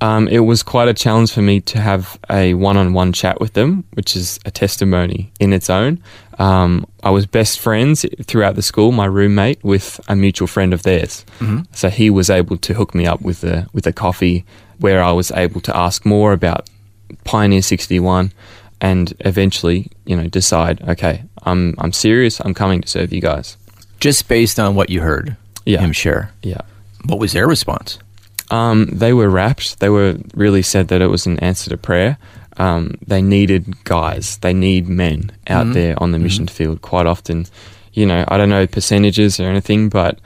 um, 0.00 0.26
it 0.28 0.40
was 0.40 0.62
quite 0.62 0.88
a 0.88 0.94
challenge 0.94 1.32
for 1.32 1.42
me 1.42 1.60
to 1.60 1.78
have 1.80 2.18
a 2.30 2.54
one-on-one 2.54 3.12
chat 3.12 3.40
with 3.40 3.52
them, 3.52 3.84
which 3.94 4.16
is 4.16 4.38
a 4.46 4.50
testimony 4.50 5.30
in 5.38 5.52
its 5.52 5.68
own. 5.70 5.98
Um, 6.38 6.86
I 7.04 7.10
was 7.10 7.26
best 7.26 7.60
friends 7.60 8.06
throughout 8.24 8.54
the 8.56 8.62
school, 8.62 8.90
my 8.92 9.04
roommate 9.06 9.62
with 9.62 10.00
a 10.08 10.16
mutual 10.16 10.48
friend 10.48 10.72
of 10.72 10.82
theirs, 10.82 11.24
so 11.72 11.88
he 11.90 12.08
was 12.10 12.30
able 12.30 12.56
to 12.56 12.74
hook 12.74 12.94
me 12.94 13.04
up 13.06 13.20
with 13.22 13.44
a 13.44 13.66
with 13.74 13.86
a 13.86 13.92
coffee, 13.92 14.44
where 14.82 15.02
I 15.02 15.12
was 15.12 15.30
able 15.32 15.60
to 15.62 15.76
ask 15.76 16.04
more 16.04 16.32
about 16.32 16.68
Pioneer 17.24 17.62
sixty 17.62 17.98
one, 18.00 18.32
and 18.80 19.12
eventually, 19.20 19.90
you 20.06 20.16
know, 20.16 20.26
decide, 20.28 20.80
okay, 20.88 21.22
I'm 21.44 21.74
I'm 21.78 21.92
serious, 21.92 22.40
I'm 22.40 22.54
coming 22.54 22.80
to 22.82 22.88
serve 22.88 23.12
you 23.12 23.20
guys. 23.20 23.56
Just 24.00 24.28
based 24.28 24.58
on 24.58 24.74
what 24.74 24.90
you 24.90 25.00
heard 25.00 25.36
Yeah. 25.64 25.80
him 25.80 25.92
share. 25.92 26.32
Yeah. 26.42 26.60
What 27.06 27.18
was 27.20 27.32
their 27.32 27.46
response? 27.46 27.98
Um, 28.50 28.86
they 28.92 29.12
were 29.12 29.30
rapt. 29.30 29.78
They 29.80 29.88
were 29.88 30.16
really 30.34 30.62
said 30.62 30.88
that 30.88 31.00
it 31.00 31.06
was 31.08 31.26
an 31.26 31.38
answer 31.40 31.70
to 31.70 31.76
prayer. 31.76 32.18
Um, 32.58 32.96
they 33.06 33.22
needed 33.22 33.82
guys. 33.84 34.36
They 34.38 34.52
need 34.52 34.88
men 34.88 35.30
out 35.48 35.72
there 35.72 35.94
on 36.02 36.12
the 36.12 36.18
mission 36.18 36.46
field 36.48 36.82
quite 36.82 37.06
often. 37.06 37.46
You 37.94 38.06
know, 38.06 38.24
I 38.28 38.36
don't 38.36 38.50
know 38.50 38.66
percentages 38.66 39.40
or 39.40 39.44
anything, 39.44 39.88
but 39.88 40.18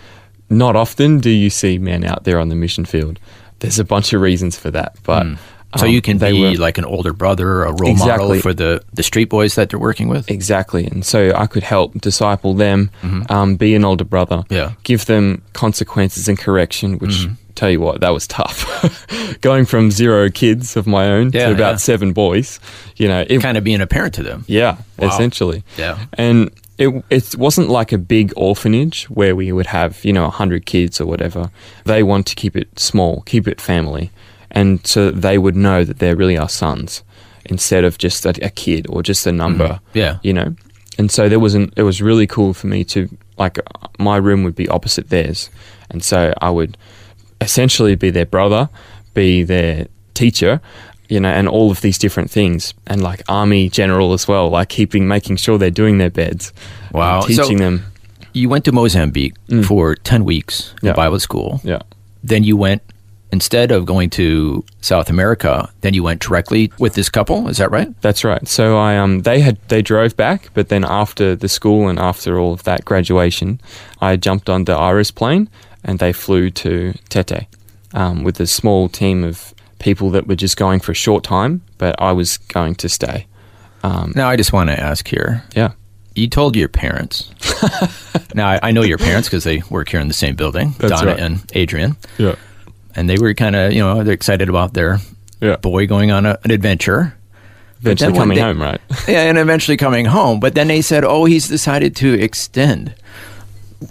not 0.51 0.75
often 0.77 1.21
do 1.21 1.31
you 1.31 1.51
see 1.51 1.79
men 1.79 2.05
out 2.05 2.25
there 2.25 2.41
on 2.41 2.49
the 2.49 2.55
mission 2.57 2.85
field. 2.85 3.19
There's 3.61 3.79
a 3.79 3.85
bunch 3.85 4.13
of 4.13 4.21
reasons 4.21 4.59
for 4.59 4.71
that, 4.71 4.97
but 5.03 5.27
So 5.79 5.87
um, 5.87 5.91
you 5.93 6.01
can 6.03 6.19
be 6.19 6.33
were- 6.41 6.55
like 6.57 6.79
an 6.79 6.85
older 6.85 7.13
brother, 7.13 7.63
a 7.65 7.73
role 7.73 7.95
model 7.95 8.33
Exactly. 8.33 8.41
for 8.41 8.53
the, 8.55 8.83
the 8.95 9.03
street 9.03 9.29
boys 9.29 9.55
that 9.57 9.71
they're 9.71 9.79
working 9.81 10.09
with. 10.09 10.31
Exactly. 10.31 10.87
And 10.87 11.05
so 11.05 11.33
I 11.35 11.47
could 11.47 11.63
help 11.63 12.01
disciple 12.01 12.55
them, 12.55 12.91
um, 13.29 13.57
be 13.57 13.75
an 13.75 13.85
older 13.85 14.05
brother, 14.05 14.45
Yeah. 14.49 14.73
give 14.85 15.07
them 15.07 15.43
consequences 15.53 16.29
and 16.29 16.39
correction, 16.39 16.99
which 16.99 17.27
tell 17.55 17.71
you 17.71 17.81
what, 17.81 18.01
that 18.03 18.11
was 18.11 18.27
tough. 18.27 18.65
Going 19.41 19.65
from 19.65 19.91
zero 19.91 20.29
kids 20.31 20.77
of 20.77 20.87
my 20.87 21.07
own 21.09 21.31
Yeah, 21.33 21.47
to 21.49 21.55
about 21.55 21.71
yeah. 21.73 21.77
seven 21.77 22.13
boys, 22.13 22.61
you 22.97 23.09
know, 23.09 23.25
it, 23.29 23.41
Kind 23.41 23.57
of 23.59 23.65
being 23.65 23.81
a 23.81 23.87
parent 23.87 24.15
to 24.15 24.23
them. 24.23 24.45
yeah, 24.47 24.77
Wow. 24.99 25.09
essentially. 25.09 25.63
Yeah. 25.79 25.99
And 26.15 26.51
it, 26.79 27.05
it 27.11 27.37
wasn't 27.37 27.69
like 27.69 27.93
a 27.93 27.99
big 27.99 28.33
orphanage 28.37 29.05
where 29.05 29.35
we 29.35 29.51
would 29.53 29.67
have, 29.67 30.05
you 30.05 30.13
know, 30.13 30.25
100 30.25 30.67
kids 30.67 31.01
or 31.01 31.07
whatever. 31.07 31.51
They 31.85 32.03
want 32.03 32.27
to 32.27 32.35
keep 32.35 32.57
it 32.57 32.79
small, 32.79 33.23
keep 33.23 33.49
it 33.49 33.61
family. 33.61 34.11
And 34.51 34.87
so 34.87 35.11
they 35.11 35.39
would 35.39 35.57
know 35.57 35.85
that 35.85 35.99
they're 35.99 36.17
really 36.17 36.37
our 36.37 36.49
sons 36.49 37.03
instead 37.47 37.85
of 37.85 37.99
just 37.99 38.27
a, 38.27 38.31
a 38.45 38.51
kid 38.51 38.87
or 38.89 39.03
just 39.03 39.27
a 39.27 39.33
number. 39.33 39.69
Mm-hmm. 39.69 39.99
Yeah. 39.99 40.19
You 40.23 40.33
know? 40.33 40.55
And 40.99 41.11
so 41.11 41.29
there 41.29 41.41
was 41.41 41.55
an, 41.55 41.73
it 41.77 41.83
was 41.83 42.01
really 42.01 42.27
cool 42.27 42.55
for 42.55 42.67
me 42.67 42.85
to, 42.85 43.09
like, 43.39 43.59
my 43.99 44.17
room 44.17 44.45
would 44.45 44.55
be 44.55 44.69
opposite 44.69 45.11
theirs. 45.11 45.51
And 45.91 46.03
so 46.03 46.33
I 46.41 46.51
would 46.51 46.77
essentially 47.41 47.97
be 47.97 48.11
their 48.11 48.27
brother, 48.27 48.69
be 49.15 49.43
their 49.43 49.87
teacher, 50.15 50.61
you 51.09 51.21
know, 51.21 51.29
and 51.29 51.49
all 51.49 51.71
of 51.71 51.81
these 51.81 51.99
different 51.99 52.31
things, 52.31 52.75
and 52.87 53.03
like 53.03 53.23
army 53.29 53.69
general 53.69 54.13
as 54.13 54.27
well, 54.29 54.51
like 54.51 54.69
keeping, 54.69 55.07
making 55.09 55.37
sure 55.37 55.59
they're 55.59 55.71
doing 55.71 55.99
their 55.99 56.11
beds, 56.11 56.53
and 56.91 56.95
Wow. 56.99 57.21
So- 57.23 57.29
teaching 57.29 57.59
them. 57.59 57.85
You 58.33 58.51
went 58.51 58.65
to 58.67 58.73
Mozambique 58.73 59.35
for 59.65 59.95
10 59.95 60.25
weeks 60.27 60.75
Yeah. 60.83 60.93
Bible 60.93 61.19
school. 61.21 61.59
Yeah, 61.65 61.79
Then 62.23 62.45
you 62.45 62.55
went, 62.55 62.83
instead 63.33 63.71
of 63.73 63.87
going 63.87 64.11
to 64.11 64.63
South 64.83 65.09
America, 65.09 65.71
then 65.81 65.95
you 65.95 66.03
went 66.03 66.21
directly 66.21 66.71
with 66.79 66.93
this 66.95 67.09
couple. 67.09 67.49
Is 67.49 67.57
that 67.57 67.71
right? 67.71 67.89
that's 68.03 68.25
right. 68.25 68.47
So 68.47 68.77
I 68.77 68.99
um 68.99 69.23
they 69.23 69.41
had 69.41 69.57
they 69.69 69.81
drove 69.81 70.17
back, 70.19 70.51
but 70.53 70.69
then 70.69 70.85
after 70.85 71.35
the 71.35 71.49
school 71.49 71.89
and 71.89 71.99
after 71.99 72.39
all 72.39 72.53
of 72.53 72.63
that 72.65 72.85
graduation, 72.85 73.59
I 74.03 74.17
jumped 74.17 74.51
on 74.51 74.65
the 74.65 74.75
Iris 74.75 75.11
plane 75.11 75.49
and 75.83 75.99
they 75.99 76.13
flew 76.13 76.51
to 76.51 76.93
Tete 77.09 77.47
um, 77.95 78.23
with 78.23 78.39
a 78.41 78.47
small 78.47 78.89
team 78.91 79.25
of 79.25 79.55
people 79.79 80.11
that 80.11 80.27
were 80.27 80.37
just 80.37 80.57
going 80.57 80.81
for 80.81 80.93
a 80.93 80.95
short 80.95 81.25
time, 81.25 81.61
but 81.79 82.01
I 82.01 82.13
was 82.13 82.39
going 82.39 82.75
to 82.77 82.89
stay. 82.89 83.27
Um, 83.83 84.13
Now, 84.17 84.29
I 84.29 84.37
just 84.37 84.53
want 84.53 84.71
to 84.71 84.79
ask 84.81 85.07
here. 85.09 85.43
yeah. 85.55 85.73
You 86.15 86.29
told 86.29 86.57
your 86.57 86.69
parents. 86.69 87.31
now, 88.35 88.49
I, 88.49 88.61
I 88.63 88.71
know 88.73 88.81
your 88.83 88.97
parents 88.97 89.29
because 89.29 89.45
they 89.45 89.63
work 89.69 89.91
here 89.91 90.01
in 90.01 90.09
the 90.09 90.15
same 90.15 90.35
building, 90.35 90.75
That's 90.79 90.93
Donna 90.95 91.11
right. 91.11 91.21
and 91.21 91.45
Adrian. 91.55 91.97
Yeah. 92.17 92.37
And 92.95 93.07
they 93.11 93.19
were 93.19 93.35
kind 93.35 93.55
of, 93.55 93.75
you 93.75 93.81
know, 93.81 94.03
they're 94.03 94.15
excited 94.15 94.49
about 94.49 94.73
their 94.73 94.99
Yeah. 95.43 95.57
boy 95.57 95.87
going 95.87 96.11
on 96.11 96.25
a, 96.25 96.39
an 96.43 96.51
adventure. 96.53 97.15
Eventually 97.83 98.15
coming 98.15 98.37
day- 98.37 98.41
home, 98.43 98.63
right? 98.63 98.81
yeah, 99.09 99.25
and 99.29 99.37
eventually 99.37 99.77
coming 99.77 100.07
home. 100.07 100.41
But 100.41 100.55
then 100.55 100.69
they 100.69 100.81
said, 100.81 101.05
"Oh, 101.05 101.27
he's 101.27 101.47
decided 101.47 101.95
to 101.97 102.15
extend." 102.15 102.95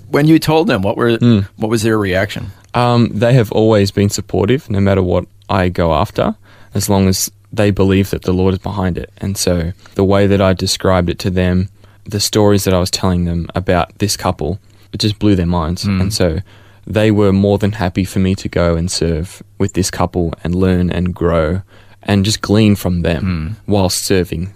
When 0.09 0.25
you 0.25 0.39
told 0.39 0.65
them, 0.67 0.81
what 0.81 0.97
were 0.97 1.17
Hmm. 1.17 1.41
what 1.57 1.69
was 1.69 1.83
their 1.83 1.99
reaction? 1.99 2.47
Um, 2.73 3.09
they 3.13 3.33
have 3.35 3.51
always 3.51 3.91
been 3.91 4.09
supportive, 4.09 4.67
no 4.71 4.79
matter 4.79 5.03
what 5.03 5.25
I 5.49 5.69
go 5.69 5.93
after, 5.93 6.35
as 6.73 6.89
long 6.89 7.07
as 7.07 7.31
they 7.51 7.71
believe 7.71 8.09
that 8.09 8.23
the 8.23 8.33
Lord 8.33 8.53
is 8.53 8.59
behind 8.59 8.97
it. 8.97 9.11
And 9.17 9.37
so 9.37 9.71
the 9.95 10.03
way 10.03 10.27
that 10.27 10.41
I 10.41 10.53
described 10.53 11.09
it 11.09 11.19
to 11.19 11.29
them, 11.29 11.69
the 12.03 12.19
stories 12.19 12.65
that 12.65 12.73
I 12.73 12.79
was 12.79 12.91
telling 12.91 13.25
them 13.25 13.47
about 13.55 13.97
this 13.99 14.17
couple, 14.17 14.59
it 14.91 14.99
just 14.99 15.19
blew 15.19 15.35
their 15.35 15.45
minds. 15.45 15.83
Hmm. 15.83 16.01
And 16.01 16.13
so 16.13 16.39
they 16.85 17.11
were 17.11 17.33
more 17.33 17.57
than 17.57 17.73
happy 17.73 18.03
for 18.03 18.19
me 18.19 18.35
to 18.35 18.49
go 18.49 18.75
and 18.75 18.91
serve 18.91 19.41
with 19.57 19.73
this 19.73 19.89
couple 19.89 20.33
and 20.43 20.53
learn 20.53 20.91
and 20.91 21.15
grow 21.15 21.61
and 22.03 22.23
just 22.23 22.41
glean 22.41 22.75
from 22.75 23.01
them 23.01 23.23
hmm. 23.65 23.71
whilst 23.71 24.03
serving. 24.03 24.53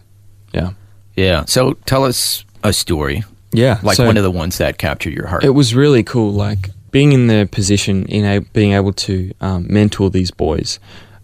Yeah. 0.54 0.72
Yeah. 1.16 1.46
So 1.46 1.74
tell 1.86 2.04
us 2.06 2.46
a 2.64 2.74
story, 2.74 3.24
Yeah. 3.52 3.80
like 3.82 3.98
so- 3.98 4.06
one 4.06 4.18
of 4.18 4.24
the 4.24 4.32
ones 4.32 4.58
that 4.58 4.78
captured 4.78 5.14
your 5.14 5.28
heart. 5.28 5.44
It 5.44 5.52
was 5.52 5.74
really 5.74 6.04
cool, 6.04 6.34
like 6.34 6.70
being 6.92 7.12
in 7.14 7.28
the 7.28 7.48
position 7.52 8.06
in 8.06 8.26
a, 8.26 8.42
being 8.54 8.74
able 8.74 8.94
to 8.94 9.32
um, 9.42 9.66
mentor 9.70 10.10
these 10.10 10.32
boys. 10.32 10.80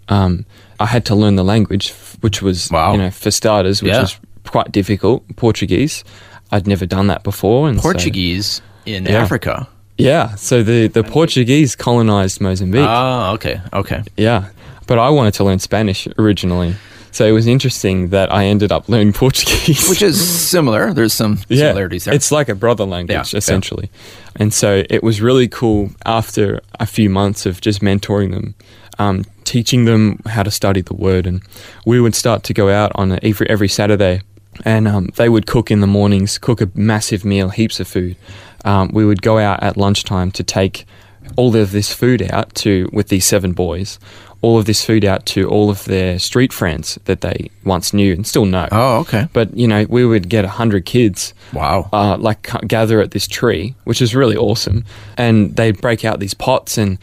Um, 0.10 0.46
I 0.80 0.86
had 0.86 1.06
to 1.06 1.16
learn 1.16 1.36
the 1.36 1.44
language, 1.44 1.92
which 2.22 2.42
was 2.42 2.70
Wow. 2.72 2.92
you 2.94 2.98
know 3.00 3.12
for 3.12 3.32
starters, 3.32 3.82
which 3.82 3.92
Yeah. 3.92 4.02
was 4.02 4.18
quite 4.46 4.72
difficult. 4.72 5.24
Portuguese, 5.36 6.04
I'd 6.52 6.68
never 6.68 6.86
done 6.86 7.08
that 7.08 7.24
before. 7.24 7.68
And 7.70 7.78
so- 7.78 7.84
Portuguese 7.84 8.62
in 8.86 9.06
Yeah. 9.06 9.24
Africa. 9.24 9.68
yeah. 9.98 10.36
So 10.36 10.62
the 10.64 10.88
the 10.88 11.04
Portuguese 11.04 11.76
colonized 11.76 12.40
Mozambique. 12.42 12.86
Ah, 12.88 13.32
okay, 13.34 13.62
okay. 13.74 14.04
yeah, 14.18 14.46
but 14.88 15.00
I 15.00 15.10
wanted 15.10 15.34
to 15.36 15.44
learn 15.44 15.60
Spanish 15.60 16.08
originally. 16.20 16.76
So 17.16 17.26
it 17.26 17.32
was 17.32 17.48
interesting 17.48 18.10
that 18.10 18.30
I 18.30 18.44
ended 18.48 18.74
up 18.74 18.90
learning 18.90 19.14
Portuguese. 19.24 19.88
Which 19.88 20.02
is 20.02 20.20
similar. 20.50 20.92
There's 20.94 21.14
some 21.14 21.38
similarities 21.38 22.04
there. 22.04 22.14
It's 22.14 22.30
like 22.30 22.50
a 22.50 22.56
brother 22.56 22.84
language, 22.84 23.16
Yeah, 23.16 23.24
yeah. 23.32 23.38
essentially. 23.38 23.90
And 24.36 24.54
so 24.54 24.84
it 24.90 25.02
was 25.02 25.22
really 25.22 25.48
cool 25.48 25.92
after 26.06 26.60
a 26.78 26.86
few 26.86 27.10
months 27.10 27.46
of 27.46 27.62
just 27.62 27.80
mentoring 27.80 28.32
them, 28.32 28.54
um, 29.00 29.24
teaching 29.46 29.86
them 29.86 30.20
how 30.26 30.44
to 30.44 30.52
study 30.52 30.82
the 30.82 30.94
word. 30.94 31.26
And 31.26 31.42
we 31.86 32.02
would 32.02 32.16
start 32.16 32.44
to 32.44 32.54
go 32.54 32.68
out 32.70 32.92
on 32.96 33.14
a, 33.14 33.20
every, 33.24 33.50
every 33.50 33.70
Saturday 33.70 34.22
and 34.66 34.86
um, 34.86 35.10
they 35.16 35.30
would 35.30 35.48
cook 35.48 35.72
in 35.72 35.80
the 35.80 35.88
mornings, 35.88 36.38
cook 36.38 36.60
a 36.60 36.70
massive 36.76 37.24
meal, 37.24 37.48
heaps 37.48 37.80
of 37.80 37.88
food. 37.88 38.18
Um, 38.66 38.90
we 38.92 39.06
would 39.06 39.22
go 39.22 39.38
out 39.38 39.64
at 39.64 39.78
lunchtime 39.78 40.32
to 40.32 40.44
take 40.44 40.86
all 41.36 41.56
of 41.56 41.72
this 41.72 41.94
food 41.94 42.22
out 42.32 42.54
to, 42.56 42.90
with 42.94 43.10
these 43.10 43.26
seven 43.26 43.54
boys, 43.54 44.00
all 44.42 44.58
of 44.60 44.66
this 44.66 44.86
food 44.86 45.04
out 45.04 45.26
to 45.26 45.48
all 45.50 45.70
of 45.70 45.86
their 45.86 46.20
street 46.20 46.54
friends 46.54 47.00
that 47.06 47.22
they 47.22 47.50
once 47.64 47.94
knew 47.94 48.14
and 48.14 48.28
still 48.28 48.46
know. 48.46 48.68
oh, 48.72 48.98
okay. 49.00 49.28
But 49.34 49.56
you 49.58 49.68
know, 49.68 49.86
we 49.90 50.06
would 50.06 50.30
get 50.30 50.46
a 50.46 50.50
hundred 50.50 50.86
kids, 50.86 51.34
Wow. 51.54 51.90
uh, 51.92 52.18
like 52.18 52.48
gather 52.68 53.02
at 53.02 53.12
this 53.12 53.28
tree, 53.28 53.74
which 53.86 54.02
is 54.02 54.14
really 54.16 54.38
awesome. 54.38 54.86
And 55.18 55.56
they'd 55.56 55.82
break 55.82 56.06
out 56.06 56.20
these 56.20 56.34
pots, 56.36 56.78
and 56.78 57.00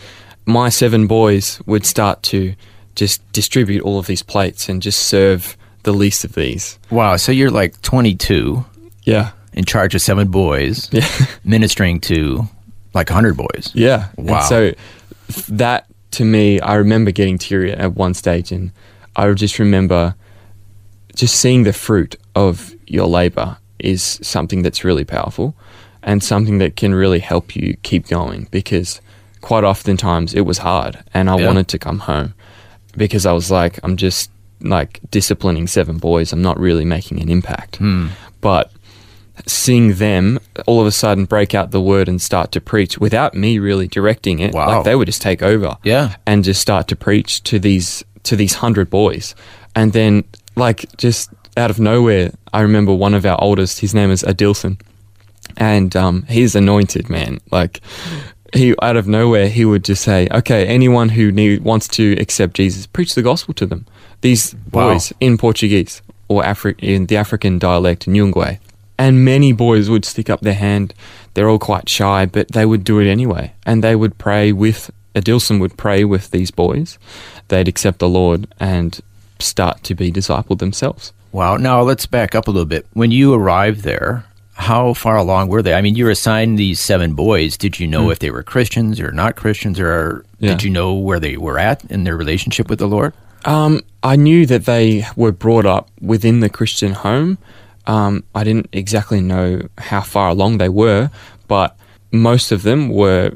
my 0.47 0.69
seven 0.69 1.07
boys 1.07 1.61
would 1.67 1.85
start 1.85 2.23
to 2.25 2.55
just 2.95 3.21
distribute 3.33 3.83
all 3.83 3.99
of 3.99 4.07
these 4.07 4.23
plates 4.23 4.69
and 4.69 4.81
just 4.83 5.01
serve 5.03 5.57
the 5.85 5.93
least 5.93 6.25
of 6.25 6.35
these. 6.35 6.79
Wow. 6.91 7.17
So 7.17 7.33
you're 7.33 7.51
like 7.51 7.81
22, 7.83 8.65
Yeah. 9.05 9.31
in 9.55 9.65
charge 9.65 9.95
of 9.97 10.01
seven 10.03 10.29
boys, 10.29 10.89
Yeah. 10.93 11.09
ministering 11.45 11.99
to 12.03 12.47
like 12.95 13.09
100 13.11 13.37
boys. 13.37 13.71
Yeah. 13.75 14.09
Wow. 14.17 14.37
And 14.39 14.45
so 14.47 14.73
that 15.49 15.87
to 16.13 16.25
me, 16.25 16.61
I 16.61 16.75
remember 16.75 17.11
getting 17.11 17.39
teary 17.39 17.73
at 17.73 17.95
one 17.95 18.15
stage, 18.15 18.53
and 18.53 18.71
I 19.17 19.33
just 19.33 19.59
remember 19.59 20.15
just 21.17 21.37
seeing 21.37 21.63
the 21.65 21.73
fruit 21.73 22.17
of 22.35 22.75
your 22.87 23.07
labor 23.07 23.57
is 23.79 24.19
something 24.23 24.63
that's 24.63 24.85
really 24.85 25.05
powerful 25.05 25.55
and 26.03 26.23
something 26.23 26.59
that 26.59 26.77
can 26.77 26.95
really 26.95 27.19
help 27.19 27.55
you 27.55 27.77
keep 27.83 28.09
going 28.09 28.49
because 28.51 29.01
quite 29.41 29.65
oftentimes 29.65 30.35
it 30.35 30.43
was 30.43 30.59
hard 30.59 30.99
and 31.13 31.29
I 31.29 31.37
Yeah. 31.39 31.47
wanted 31.47 31.69
to 31.69 31.79
come 31.79 32.01
home 32.01 32.35
because 32.97 33.27
I 33.27 33.33
was 33.33 33.51
like, 33.51 33.79
I'm 33.83 33.97
just 33.97 34.31
like 34.61 35.01
disciplining 35.11 35.67
seven 35.67 35.99
boys. 35.99 36.33
I'm 36.33 36.43
not 36.43 36.59
really 36.59 36.85
making 36.85 37.21
an 37.21 37.29
impact. 37.29 37.77
Hmm. 37.77 38.09
But 38.41 38.71
seeing 39.47 39.95
them 39.95 40.39
all 40.67 40.81
of 40.81 40.87
a 40.87 40.93
sudden 40.93 41.25
break 41.25 41.55
out 41.55 41.71
the 41.71 41.81
word 41.81 42.09
and 42.09 42.21
start 42.23 42.53
to 42.53 42.61
preach 42.61 42.99
without 42.99 43.35
me 43.35 43.59
really 43.59 43.89
directing 43.89 44.39
it. 44.39 44.55
Wow. 44.55 44.69
Like 44.69 44.85
they 44.85 44.95
would 44.95 45.07
just 45.07 45.23
take 45.23 45.43
over. 45.43 45.77
Yeah. 45.83 46.17
And 46.27 46.45
just 46.45 46.61
start 46.61 46.89
to 46.89 46.97
preach 46.97 47.43
to 47.45 47.59
these 47.59 48.05
to 48.25 48.37
these 48.37 48.55
hundred 48.55 48.89
boys. 48.91 49.35
And 49.75 49.93
then 49.93 50.25
like 50.57 50.87
just 50.97 51.31
out 51.57 51.71
of 51.71 51.81
nowhere, 51.81 52.33
I 52.53 52.61
remember 52.61 52.95
one 52.95 53.15
of 53.15 53.27
our 53.27 53.41
oldest, 53.41 53.81
his 53.81 53.95
name 53.95 54.11
is 54.11 54.23
Adilson. 54.23 54.81
And 55.57 55.95
um, 55.97 56.23
he's 56.29 56.55
anointed, 56.55 57.11
man. 57.11 57.39
Like 57.51 57.81
he 58.55 58.75
out 58.83 58.97
of 58.97 59.07
nowhere 59.09 59.49
he 59.49 59.65
would 59.65 59.85
just 59.85 60.03
say, 60.05 60.29
Okay, 60.31 60.67
anyone 60.67 61.09
who 61.11 61.33
need, 61.33 61.63
wants 61.65 61.89
to 61.89 62.13
accept 62.21 62.55
Jesus, 62.55 62.87
preach 62.87 63.15
the 63.15 63.23
gospel 63.23 63.55
to 63.55 63.67
them. 63.67 63.87
These 64.21 64.55
Wow. 64.73 64.93
boys 64.93 65.13
in 65.21 65.37
Portuguese 65.37 66.01
or 66.29 66.43
Afri- 66.43 66.79
in 66.79 67.07
the 67.07 67.17
African 67.17 67.59
dialect 67.59 68.07
Nyungwe. 68.07 68.59
And 69.03 69.25
many 69.25 69.53
boys 69.53 69.91
would 69.91 70.05
stick 70.05 70.31
up 70.31 70.43
their 70.43 70.55
hand. 70.55 70.95
They're 71.35 71.49
all 71.51 71.59
quite 71.59 71.89
shy, 71.89 72.25
but 72.27 72.49
they 72.53 72.65
would 72.65 72.85
do 72.85 73.01
it 73.01 73.11
anyway. 73.11 73.53
And 73.67 73.83
they 73.83 73.97
would 73.97 74.17
pray 74.17 74.53
with, 74.53 74.91
Adilson 75.17 75.59
would 75.61 75.77
pray 75.77 76.05
with 76.05 76.31
these 76.31 76.53
boys. 76.53 76.99
They'd 77.49 77.67
accept 77.67 77.99
the 77.99 78.09
Lord 78.09 78.47
and 78.61 79.01
start 79.41 79.83
to 79.85 79.95
be 79.97 80.13
discipled 80.13 80.61
themselves. 80.61 81.13
Wow. 81.33 81.57
Now 81.57 81.83
let's 81.83 82.07
back 82.07 82.35
up 82.37 82.47
a 82.47 82.51
little 82.53 82.65
bit. 82.67 82.87
When 82.93 83.11
you 83.11 83.35
arrived 83.35 83.81
there, 83.81 84.25
how 84.55 84.95
far 84.95 85.17
along 85.17 85.49
were 85.49 85.63
they? 85.63 85.75
I 85.75 85.81
mean, 85.81 85.97
you 85.97 86.05
were 86.05 86.11
assigned 86.13 86.57
these 86.59 86.79
seven 86.79 87.15
boys. 87.15 87.57
Did 87.57 87.81
you 87.81 87.89
know 87.89 88.11
if 88.11 88.21
they 88.21 88.31
were 88.31 88.45
Christians 88.45 89.01
or 89.01 89.11
not 89.11 89.35
Christians, 89.35 89.81
or 89.81 90.25
Yeah. 90.39 90.51
did 90.51 90.63
you 90.63 90.71
know 90.71 90.95
where 90.95 91.19
they 91.19 91.37
were 91.37 91.59
at 91.59 91.83
in 91.91 92.05
their 92.05 92.17
relationship 92.17 92.71
with 92.71 92.79
the 92.79 92.87
Lord? 92.87 93.15
Um, 93.45 93.81
I 94.05 94.15
knew 94.15 94.47
that 94.47 94.67
they 94.67 95.07
were 95.17 95.33
brought 95.33 95.67
up 95.67 95.91
within 96.01 96.39
the 96.39 96.49
Christian 96.49 96.93
home. 96.93 97.39
Um, 97.87 98.23
I 98.35 98.45
didn't 98.45 98.69
exactly 98.73 99.21
know 99.21 99.69
how 99.79 100.01
far 100.03 100.29
along 100.31 100.59
they 100.59 100.69
were, 100.69 101.11
but 101.49 101.77
most 102.13 102.53
of 102.53 102.63
them 102.63 102.89
were 102.89 103.33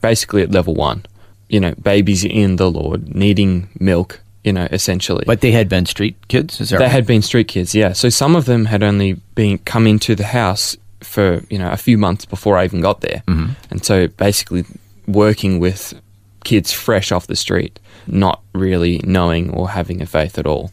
basically 0.00 0.42
at 0.42 0.50
level 0.50 0.74
one. 0.74 1.04
You 1.48 1.60
know, 1.60 1.74
babies 1.74 2.24
in 2.24 2.56
the 2.56 2.70
Lord, 2.70 3.14
needing 3.14 3.68
milk. 3.78 4.20
You 4.42 4.52
know, 4.52 4.68
essentially. 4.70 5.24
But 5.26 5.40
they 5.40 5.52
had 5.52 5.70
been 5.70 5.86
street 5.86 6.16
kids. 6.28 6.60
Is 6.60 6.68
that 6.68 6.78
They 6.78 6.84
right? 6.84 6.92
had 6.92 7.06
been 7.06 7.22
street 7.22 7.48
kids, 7.48 7.74
yeah. 7.74 7.94
So 7.94 8.10
some 8.10 8.36
of 8.36 8.44
them 8.44 8.66
had 8.66 8.82
only 8.82 9.14
been 9.34 9.56
come 9.58 9.86
into 9.86 10.14
the 10.14 10.24
house 10.26 10.76
for 11.00 11.42
you 11.48 11.58
know 11.58 11.70
a 11.70 11.78
few 11.78 11.96
months 11.96 12.26
before 12.26 12.58
I 12.58 12.64
even 12.64 12.82
got 12.82 13.00
there, 13.00 13.22
mm-hmm. 13.26 13.52
and 13.70 13.82
so 13.84 14.06
basically 14.08 14.64
working 15.06 15.60
with 15.60 15.94
kids 16.44 16.72
fresh 16.72 17.10
off 17.10 17.26
the 17.26 17.36
street, 17.36 17.80
not 18.06 18.42
really 18.52 19.00
knowing 19.04 19.48
or 19.50 19.70
having 19.70 20.02
a 20.02 20.06
faith 20.06 20.38
at 20.38 20.46
all. 20.46 20.70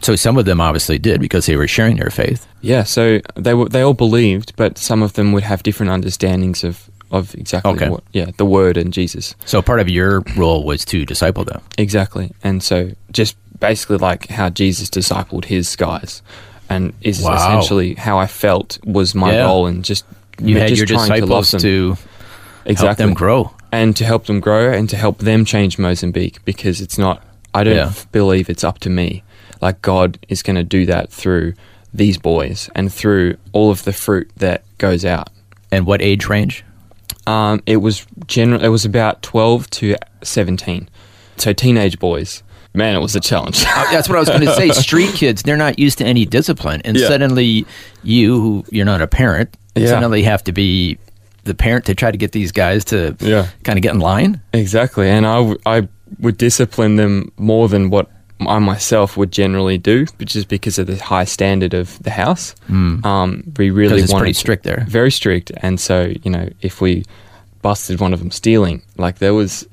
So 0.00 0.14
some 0.16 0.36
of 0.38 0.44
them 0.44 0.60
obviously 0.60 0.98
did 0.98 1.20
because 1.20 1.46
they 1.46 1.56
were 1.56 1.66
sharing 1.68 1.96
their 1.96 2.10
faith. 2.10 2.46
Yeah, 2.60 2.84
so 2.84 3.20
they 3.34 3.54
were 3.54 3.68
they 3.68 3.80
all 3.82 3.94
believed, 3.94 4.52
but 4.56 4.78
some 4.78 5.02
of 5.02 5.14
them 5.14 5.32
would 5.32 5.42
have 5.44 5.62
different 5.62 5.90
understandings 5.92 6.64
of 6.64 6.88
of 7.12 7.34
exactly 7.34 7.72
Okay. 7.72 7.88
what 7.88 8.02
yeah 8.12 8.26
the 8.36 8.44
word 8.44 8.76
and 8.76 8.92
Jesus 8.92 9.34
So 9.44 9.62
part 9.62 9.78
of 9.80 9.88
your 9.88 10.22
role 10.36 10.64
was 10.64 10.84
to 10.86 11.04
disciple 11.06 11.44
them. 11.44 11.60
exactly, 11.78 12.32
and 12.42 12.62
so 12.62 12.90
just 13.12 13.36
basically 13.60 13.96
like 13.98 14.28
how 14.28 14.50
Jesus 14.50 14.90
discipled 14.90 15.44
his 15.46 15.76
guys, 15.76 16.20
and 16.68 16.92
is 17.00 17.22
Wow. 17.22 17.34
essentially 17.36 17.94
how 17.94 18.18
I 18.18 18.26
felt 18.26 18.78
was 18.84 19.14
my 19.14 19.32
Yeah. 19.32 19.44
role, 19.44 19.66
and 19.66 19.84
just 19.84 20.04
You 20.42 20.58
had 20.58 20.68
just 20.68 20.78
your 20.80 20.86
trying 20.86 21.08
to 21.22 21.26
to 21.58 21.96
exactly 22.66 22.86
help 22.86 22.96
them 22.98 23.14
grow. 23.14 23.50
and 23.72 23.96
to 23.96 24.04
help 24.04 24.26
them 24.26 24.40
grow 24.40 24.70
and 24.72 24.88
to 24.90 24.96
help 24.96 25.18
them 25.18 25.44
change 25.44 25.78
Mozambique 25.78 26.38
because 26.44 26.80
it's 26.80 26.98
not 26.98 27.22
I 27.54 27.64
don't 27.64 27.76
Yeah. 27.76 27.92
believe 28.12 28.50
it's 28.50 28.64
up 28.64 28.80
to 28.80 28.90
me. 28.90 29.22
Like 29.60 29.82
God 29.82 30.18
is 30.28 30.42
going 30.42 30.56
to 30.56 30.64
do 30.64 30.86
that 30.86 31.10
through 31.10 31.54
these 31.94 32.18
boys 32.18 32.68
and 32.74 32.92
through 32.92 33.36
all 33.52 33.70
of 33.70 33.84
the 33.84 33.92
fruit 33.92 34.30
that 34.36 34.64
goes 34.78 35.04
out. 35.04 35.30
And 35.72 35.86
what 35.86 36.02
age 36.02 36.28
range? 36.28 36.64
Um, 37.26 37.62
it 37.66 37.78
was 37.78 38.06
general. 38.26 38.62
It 38.62 38.68
was 38.68 38.84
about 38.84 39.22
twelve 39.22 39.68
to 39.70 39.96
seventeen, 40.22 40.88
so 41.36 41.52
teenage 41.52 41.98
boys. 41.98 42.42
Man, 42.72 42.94
it 42.94 42.98
was 43.00 43.16
a 43.16 43.20
challenge. 43.20 43.64
Uh, 43.66 43.90
That's 43.90 44.08
what 44.08 44.16
I 44.16 44.20
was 44.20 44.28
going 44.28 44.42
to 44.42 44.54
say. 44.54 44.68
Street 44.70 45.14
kids, 45.14 45.42
they're 45.42 45.56
not 45.56 45.78
used 45.78 45.98
to 45.98 46.04
any 46.04 46.24
discipline. 46.26 46.82
And 46.84 46.96
Yeah. 46.96 47.08
suddenly, 47.08 47.64
you, 48.02 48.40
who 48.40 48.64
you're 48.70 48.84
not 48.84 49.00
a 49.00 49.06
parent, 49.06 49.56
Yeah. 49.74 49.86
suddenly 49.88 50.22
have 50.24 50.44
to 50.44 50.52
be 50.52 50.98
the 51.44 51.54
parent 51.54 51.86
to 51.86 51.94
try 51.94 52.10
to 52.10 52.18
get 52.18 52.32
these 52.32 52.52
guys 52.52 52.84
to 52.86 53.16
Yeah. 53.20 53.46
kind 53.64 53.78
of 53.78 53.82
get 53.82 53.94
in 53.94 54.00
line. 54.00 54.40
Exactly, 54.52 55.08
and 55.08 55.26
I, 55.26 55.36
w- 55.36 55.58
I 55.64 55.88
would 56.20 56.36
discipline 56.36 56.96
them 56.96 57.32
more 57.38 57.68
than 57.68 57.88
what 57.90 58.10
I 58.40 58.58
myself 58.58 59.16
would 59.16 59.32
generally 59.32 59.78
do, 59.78 60.06
but 60.18 60.28
just 60.28 60.48
because 60.48 60.78
of 60.78 60.86
the 60.86 60.96
high 60.96 61.24
standard 61.24 61.74
of 61.74 62.02
the 62.02 62.10
house. 62.10 62.54
Um, 62.68 63.52
we 63.56 63.70
really 63.70 64.02
it's 64.02 64.12
wanted 64.12 64.22
pretty 64.24 64.32
strict 64.34 64.64
there. 64.64 64.84
very 64.88 65.10
strict, 65.10 65.52
and 65.62 65.80
so 65.80 66.12
you 66.22 66.30
know 66.30 66.48
if 66.60 66.80
we 66.80 67.04
busted 67.62 68.00
one 68.00 68.12
of 68.12 68.20
them 68.20 68.30
stealing, 68.30 68.82
like 68.96 69.18
there 69.18 69.34
was, 69.34 69.66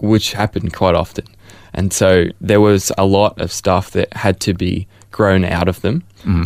which 0.00 0.32
happened 0.32 0.72
quite 0.72 0.94
often, 0.94 1.24
and 1.72 1.92
so 1.92 2.26
there 2.40 2.60
was 2.60 2.90
a 2.98 3.06
lot 3.06 3.40
of 3.40 3.52
stuff 3.52 3.92
that 3.92 4.12
had 4.14 4.40
to 4.40 4.54
be 4.54 4.86
grown 5.10 5.44
out 5.44 5.68
of 5.68 5.80
them 5.80 6.02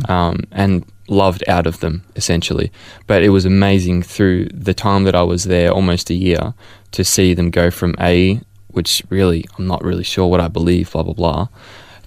um, 0.08 0.44
and 0.52 0.84
loved 1.08 1.42
out 1.48 1.66
of 1.66 1.80
them 1.80 2.04
essentially. 2.16 2.70
But 3.06 3.22
it 3.22 3.30
was 3.30 3.44
amazing 3.44 4.02
through 4.02 4.48
the 4.52 4.74
time 4.74 5.04
that 5.04 5.14
I 5.14 5.22
was 5.22 5.44
there, 5.44 5.70
almost 5.70 6.10
a 6.10 6.14
year, 6.14 6.54
to 6.92 7.04
see 7.04 7.34
them 7.34 7.50
go 7.50 7.70
from 7.70 7.94
A, 8.00 8.40
which 8.72 9.02
really 9.10 9.44
I'm 9.58 9.66
not 9.66 9.82
really 9.84 10.04
sure 10.04 10.26
what 10.26 10.40
I 10.40 10.48
believe, 10.48 10.90
blah 10.92 11.02
blah 11.02 11.14
blah, 11.14 11.48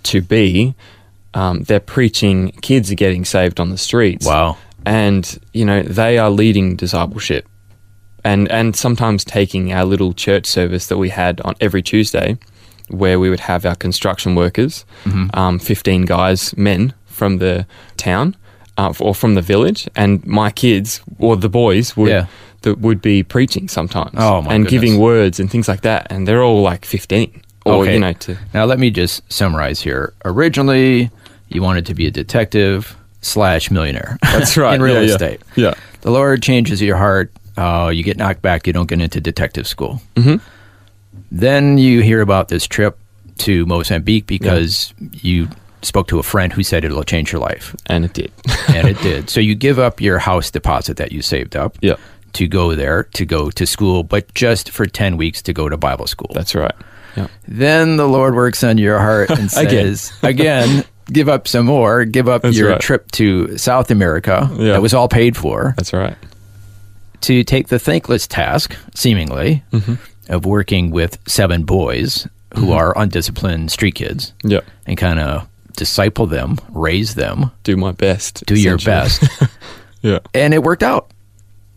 to 0.04 0.22
be 0.22 0.74
Um, 1.34 1.64
they're 1.64 1.82
preaching, 1.98 2.52
kids 2.62 2.90
are 2.92 2.96
getting 2.96 3.26
saved 3.26 3.60
on 3.60 3.70
the 3.70 3.78
streets 3.78 4.26
Wow. 4.26 4.56
and 4.86 5.24
you 5.54 5.66
know 5.66 5.82
they 5.84 6.18
are 6.18 6.30
leading 6.30 6.78
discipleship 6.78 7.46
and 8.24 8.50
and 8.52 8.76
sometimes 8.76 9.24
taking 9.26 9.74
our 9.74 9.86
little 9.86 10.14
church 10.14 10.46
service 10.46 10.88
that 10.88 10.98
we 10.98 11.10
had 11.10 11.42
on 11.42 11.54
every 11.60 11.82
tuesday 11.82 12.38
where 12.90 13.20
we 13.20 13.30
would 13.30 13.42
have 13.42 13.66
our 13.66 13.76
construction 13.76 14.36
workers 14.36 14.86
um, 15.34 15.60
15 15.60 16.06
guys 16.06 16.56
men 16.58 16.94
from 17.06 17.38
the 17.40 17.66
town 17.98 18.36
uh, 18.78 18.94
or 19.00 19.14
from 19.16 19.36
the 19.36 19.42
village 19.42 19.88
and 19.96 20.26
my 20.26 20.52
kids 20.52 21.02
or 21.20 21.36
the 21.36 21.50
boys 21.50 21.98
would 21.98 22.10
Yeah. 22.10 22.26
That 22.66 22.80
would 22.80 23.02
be 23.02 23.24
preaching 23.24 23.68
sometimes 23.70 24.14
Oh, 24.18 24.44
and 24.50 24.68
giving 24.68 25.00
words 25.00 25.40
and 25.40 25.50
things 25.50 25.68
like 25.70 25.82
that 25.82 26.06
and 26.12 26.28
they're 26.28 26.44
all 26.44 26.62
like 26.62 26.84
15 26.86 27.42
or 27.66 27.82
Okay. 27.84 27.94
you 27.94 28.00
know 28.00 28.14
to 28.14 28.38
Now, 28.54 28.66
let 28.66 28.78
me 28.78 28.92
just 28.92 29.22
summarize 29.32 29.80
here. 29.82 30.14
Originally, 30.26 31.10
you 31.50 31.62
wanted 31.64 31.86
to 31.88 31.94
be 31.96 32.06
a 32.08 32.12
detective 32.12 32.96
slash 33.22 33.72
millionaire. 33.72 34.18
That's 34.24 34.56
right. 34.58 34.76
in 34.76 34.82
real 34.82 34.96
Yeah, 34.96 35.02
yeah. 35.08 35.14
estate. 35.14 35.42
Yeah. 35.56 35.74
The 36.02 36.12
Lord 36.12 36.44
changes 36.44 36.82
your 36.82 36.98
heart. 36.98 37.32
Uh, 37.58 37.90
you 37.94 38.04
get 38.04 38.18
knocked 38.18 38.42
back. 38.42 38.68
You 38.68 38.74
don't 38.74 38.88
get 38.90 39.00
into 39.02 39.20
detective 39.22 39.66
school. 39.68 40.02
Mhm. 40.16 40.42
Then 41.32 41.78
you 41.78 42.02
hear 42.02 42.22
about 42.22 42.50
this 42.50 42.68
trip 42.68 42.98
to 43.40 43.66
Mozambique 43.66 44.28
because 44.28 44.94
you 45.12 45.48
spoke 45.82 46.08
to 46.08 46.20
a 46.20 46.24
friend 46.24 46.54
who 46.54 46.64
said 46.64 46.84
it'll 46.84 47.04
change 47.04 47.32
your 47.32 47.42
life, 47.42 47.76
and 47.88 48.06
it 48.06 48.14
did 48.14 48.32
and 48.70 48.88
it 48.88 49.00
did. 49.10 49.30
So 49.30 49.40
you 49.40 49.56
give 49.56 49.78
up 49.80 50.02
your 50.02 50.20
house 50.20 50.50
deposit 50.52 50.98
that 50.98 51.12
you 51.12 51.22
saved 51.22 51.56
up. 51.56 51.78
Yeah. 51.82 51.96
To 52.36 52.48
go 52.48 52.76
there, 52.76 53.04
to 53.14 53.26
go 53.26 53.50
to 53.52 53.66
school, 53.66 54.04
but 54.04 54.34
just 54.34 54.70
for 54.72 54.86
10 54.86 55.18
weeks 55.18 55.42
to 55.44 55.54
go 55.54 55.70
to 55.70 55.78
Bible 55.78 56.08
school. 56.08 56.32
that's 56.34 56.54
right 56.56 56.76
Then 57.48 57.98
the 57.98 58.08
Lord 58.08 58.36
works 58.36 58.64
on 58.64 58.78
your 58.78 59.00
heart 59.00 59.30
and 59.30 59.50
says, 59.60 60.12
again, 60.22 60.84
give 61.12 61.30
up 61.30 61.48
some 61.48 61.66
more, 61.66 62.04
give 62.06 62.28
up 62.28 62.42
That's 62.42 62.58
your 62.58 62.72
right. 62.72 62.82
trip 62.82 63.10
to 63.14 63.58
South 63.58 63.90
America 63.92 64.50
Yeah. 64.54 64.74
that 64.74 64.82
was 64.82 64.94
all 64.94 65.08
paid 65.08 65.38
for, 65.38 65.74
that's 65.78 65.94
right 65.94 66.18
to 67.22 67.44
take 67.44 67.70
the 67.70 67.80
thankless 67.80 68.28
task, 68.28 68.76
seemingly, 68.94 69.64
Mm-hmm. 69.72 69.96
of 70.34 70.46
working 70.46 70.92
with 70.92 71.18
seven 71.28 71.64
boys 71.64 72.28
who 72.58 72.72
are 72.72 72.94
undisciplined 72.98 73.72
street 73.72 73.96
kids 73.96 74.34
yeah 74.44 74.62
and 74.86 74.98
kind 74.98 75.20
of 75.20 75.48
disciple 75.78 76.26
them, 76.28 76.58
raise 76.72 77.16
them, 77.16 77.52
do 77.64 77.76
my 77.78 77.92
best 77.92 78.46
do 78.46 78.56
your 78.56 78.78
best. 78.78 79.24
yeah 80.02 80.20
and 80.34 80.54
it 80.54 80.64
worked 80.64 80.84
out. 80.84 81.12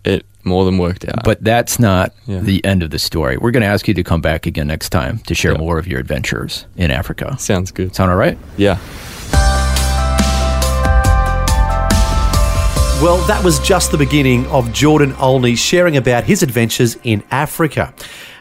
it 0.04 0.24
more 0.48 0.64
than 0.64 0.78
worked 0.78 1.06
out. 1.08 1.22
But 1.24 1.42
that's 1.44 1.78
not 1.78 2.12
Yeah. 2.26 2.40
the 2.40 2.64
end 2.64 2.82
of 2.82 2.90
the 2.90 2.98
story. 2.98 3.37
We're 3.37 3.50
going 3.52 3.62
to 3.62 3.66
ask 3.68 3.87
you 3.88 3.94
to 3.94 4.02
come 4.02 4.20
back 4.20 4.46
again 4.46 4.66
next 4.66 4.90
time 4.90 5.20
to 5.26 5.34
share 5.34 5.52
Yeah. 5.52 5.58
more 5.58 5.78
of 5.78 5.87
your 5.87 6.00
adventures 6.00 6.66
in 6.76 6.90
Africa. 6.90 7.37
sounds 7.38 7.70
good. 7.70 7.94
Sound 7.94 8.11
all 8.11 8.16
right? 8.16 8.37
Yeah. 8.56 8.78
Well, 13.00 13.18
that 13.28 13.42
was 13.44 13.61
just 13.61 13.92
the 13.92 13.96
beginning 13.98 14.44
of 14.48 14.72
Jordan 14.72 15.14
Olney 15.20 15.54
sharing 15.54 15.96
about 15.96 16.24
his 16.24 16.42
adventures 16.42 16.96
in 17.04 17.22
Africa. 17.30 17.94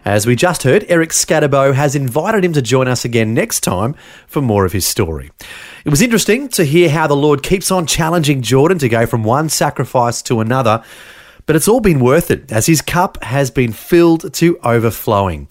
As 0.03 0.25
we 0.25 0.35
just 0.35 0.63
heard, 0.63 0.83
Eric 0.89 1.11
Scatterbo 1.11 1.75
has 1.75 1.93
invited 1.95 2.43
him 2.43 2.53
to 2.53 2.61
join 2.63 2.87
us 2.87 3.05
again 3.05 3.35
next 3.35 3.59
time 3.59 3.93
for 4.25 4.41
more 4.41 4.65
of 4.65 4.71
his 4.71 4.87
story. 4.87 5.29
It 5.85 5.89
was 5.89 6.01
interesting 6.01 6.47
to 6.49 6.63
hear 6.63 6.89
how 6.89 7.05
the 7.05 7.15
Lord 7.15 7.43
keeps 7.43 7.69
on 7.69 7.85
challenging 7.85 8.41
Jordan 8.41 8.79
to 8.79 8.89
go 8.89 9.05
from 9.05 9.23
one 9.23 9.47
sacrifice 9.49 10.23
to 10.23 10.39
another, 10.39 10.81
but 11.47 11.55
it's 11.55 11.67
all 11.67 11.79
been 11.79 11.99
worth 11.99 12.29
it 12.29 12.51
as 12.51 12.67
his 12.67 12.83
cup 12.83 13.23
has 13.23 13.49
been 13.49 13.71
filled 13.71 14.31
to 14.35 14.59
overflowing. 14.63 15.47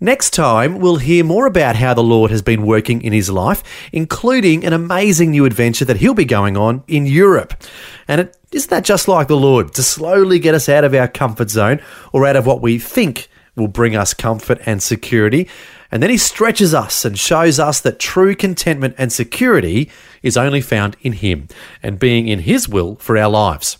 Next 0.00 0.30
time, 0.30 0.80
we'll 0.80 0.96
hear 0.96 1.24
more 1.24 1.46
about 1.46 1.76
how 1.76 1.94
the 1.94 2.02
Lord 2.02 2.30
has 2.30 2.42
been 2.42 2.66
working 2.66 3.02
in 3.02 3.12
his 3.12 3.30
life, 3.30 3.62
including 3.92 4.64
an 4.64 4.72
amazing 4.72 5.30
new 5.30 5.44
adventure 5.44 5.84
that 5.84 5.98
he'll 5.98 6.14
be 6.14 6.24
going 6.24 6.56
on 6.56 6.82
in 6.88 7.06
Europe. 7.06 7.54
And 8.08 8.22
it, 8.22 8.36
isn't 8.52 8.70
that 8.70 8.84
just 8.84 9.08
like 9.08 9.28
the 9.28 9.36
Lord 9.36 9.72
to 9.74 9.82
slowly 9.82 10.38
get 10.38 10.54
us 10.54 10.68
out 10.68 10.84
of 10.84 10.94
our 10.94 11.08
comfort 11.08 11.50
zone 11.50 11.80
or 12.12 12.26
out 12.26 12.36
of 12.36 12.46
what 12.46 12.60
we 12.60 12.78
think 12.78 13.28
will 13.56 13.68
bring 13.68 13.96
us 13.96 14.14
comfort 14.14 14.60
and 14.66 14.82
security? 14.82 15.48
And 15.90 16.02
then 16.02 16.10
he 16.10 16.18
stretches 16.18 16.74
us 16.74 17.04
and 17.04 17.18
shows 17.18 17.58
us 17.60 17.80
that 17.80 18.00
true 18.00 18.34
contentment 18.34 18.96
and 18.98 19.12
security 19.12 19.90
is 20.22 20.36
only 20.36 20.60
found 20.60 20.96
in 21.02 21.12
him 21.12 21.48
and 21.82 22.00
being 22.00 22.26
in 22.26 22.40
his 22.40 22.68
will 22.68 22.96
for 22.96 23.16
our 23.16 23.30
lives. 23.30 23.78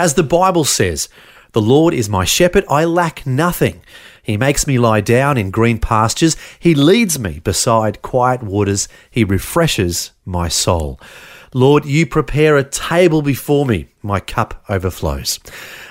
As 0.00 0.14
the 0.14 0.22
Bible 0.22 0.64
says, 0.64 1.10
the 1.52 1.60
Lord 1.60 1.92
is 1.92 2.08
my 2.08 2.24
shepherd, 2.24 2.64
I 2.70 2.86
lack 2.86 3.26
nothing. 3.26 3.82
He 4.22 4.38
makes 4.38 4.66
me 4.66 4.78
lie 4.78 5.02
down 5.02 5.36
in 5.36 5.50
green 5.50 5.76
pastures. 5.78 6.38
He 6.58 6.74
leads 6.74 7.18
me 7.18 7.40
beside 7.40 8.00
quiet 8.00 8.42
waters. 8.42 8.88
He 9.10 9.24
refreshes 9.24 10.12
my 10.24 10.48
soul. 10.48 10.98
Lord, 11.52 11.84
you 11.84 12.06
prepare 12.06 12.56
a 12.56 12.64
table 12.64 13.20
before 13.20 13.66
me. 13.66 13.88
My 14.00 14.20
cup 14.20 14.64
overflows. 14.70 15.38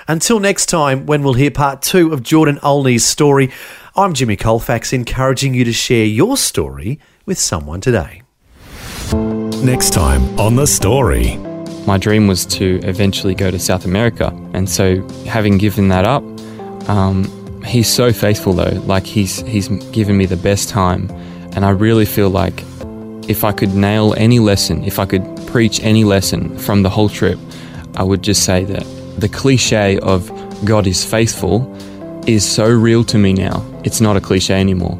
Until 0.08 0.40
next 0.40 0.66
time, 0.66 1.06
when 1.06 1.22
we'll 1.22 1.34
hear 1.34 1.52
part 1.52 1.80
two 1.80 2.12
of 2.12 2.24
Jordan 2.24 2.58
Olney's 2.64 3.04
story, 3.04 3.52
I'm 3.94 4.12
Jimmy 4.12 4.34
Colfax, 4.34 4.92
encouraging 4.92 5.54
you 5.54 5.62
to 5.62 5.72
share 5.72 6.04
your 6.04 6.36
story 6.36 6.98
with 7.26 7.38
someone 7.38 7.80
today. 7.80 8.22
Next 9.62 9.92
time 9.92 10.40
on 10.40 10.56
The 10.56 10.66
Story. 10.66 11.49
My 11.90 11.98
dream 11.98 12.28
was 12.28 12.46
to 12.46 12.78
eventually 12.84 13.34
go 13.34 13.50
to 13.50 13.58
South 13.58 13.84
America. 13.84 14.28
And 14.54 14.70
so, 14.70 15.04
having 15.26 15.58
given 15.58 15.88
that 15.88 16.04
up, 16.04 16.22
um, 16.88 17.24
he's 17.64 17.92
so 17.92 18.12
faithful 18.12 18.52
though. 18.52 18.80
Like, 18.86 19.04
he's, 19.04 19.40
he's 19.40 19.66
given 19.90 20.16
me 20.16 20.24
the 20.24 20.36
best 20.36 20.68
time. 20.68 21.10
And 21.56 21.64
I 21.64 21.70
really 21.70 22.04
feel 22.04 22.30
like 22.30 22.62
if 23.28 23.42
I 23.42 23.50
could 23.50 23.74
nail 23.74 24.14
any 24.16 24.38
lesson, 24.38 24.84
if 24.84 25.00
I 25.00 25.04
could 25.04 25.24
preach 25.48 25.82
any 25.82 26.04
lesson 26.04 26.56
from 26.58 26.84
the 26.84 26.90
whole 26.90 27.08
trip, 27.08 27.40
I 27.96 28.04
would 28.04 28.22
just 28.22 28.44
say 28.44 28.62
that 28.66 28.84
the 29.18 29.28
cliche 29.28 29.98
of 29.98 30.30
God 30.64 30.86
is 30.86 31.04
faithful 31.04 31.76
is 32.24 32.48
so 32.48 32.68
real 32.68 33.02
to 33.02 33.18
me 33.18 33.32
now. 33.32 33.66
It's 33.82 34.00
not 34.00 34.16
a 34.16 34.20
cliche 34.20 34.54
anymore. 34.60 34.96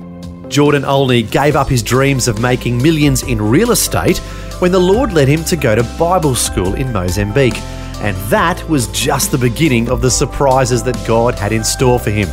Jordan 0.49 0.85
Olney 0.85 1.23
gave 1.23 1.55
up 1.55 1.69
his 1.69 1.85
dreams 1.85 2.27
of 2.27 2.41
making 2.41 2.83
millions 2.83 3.23
in 3.23 3.41
real 3.41 3.71
estate 3.71 4.21
when 4.61 4.73
the 4.73 4.79
Lord 4.79 5.13
led 5.13 5.27
him 5.29 5.43
to 5.45 5.57
go 5.57 5.75
to 5.75 5.83
Bible 5.99 6.35
school 6.35 6.75
in 6.75 6.93
Mozambique. 6.93 7.61
And 8.03 8.17
that 8.31 8.67
was 8.69 8.87
just 8.89 9.31
the 9.31 9.39
beginning 9.39 9.91
of 9.91 10.01
the 10.01 10.11
surprises 10.11 10.83
that 10.85 10.97
God 11.07 11.35
had 11.35 11.53
in 11.53 11.65
store 11.65 11.99
for 11.99 12.11
him. 12.11 12.29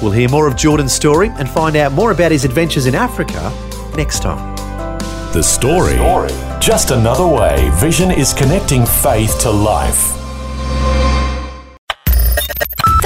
We'll 0.00 0.12
hear 0.12 0.28
more 0.28 0.46
of 0.46 0.56
Jordan's 0.56 0.92
story 0.92 1.28
and 1.28 1.48
find 1.48 1.76
out 1.76 1.92
more 1.92 2.10
about 2.10 2.32
his 2.32 2.44
adventures 2.44 2.86
in 2.86 2.94
Africa 2.94 3.52
next 3.96 4.20
time. 4.20 4.56
The 5.32 5.42
Story. 5.42 5.96
Just 6.60 6.90
another 6.90 7.26
way 7.26 7.70
Vision 7.74 8.10
is 8.10 8.32
connecting 8.32 8.84
faith 8.84 9.38
to 9.40 9.50
life. 9.50 10.19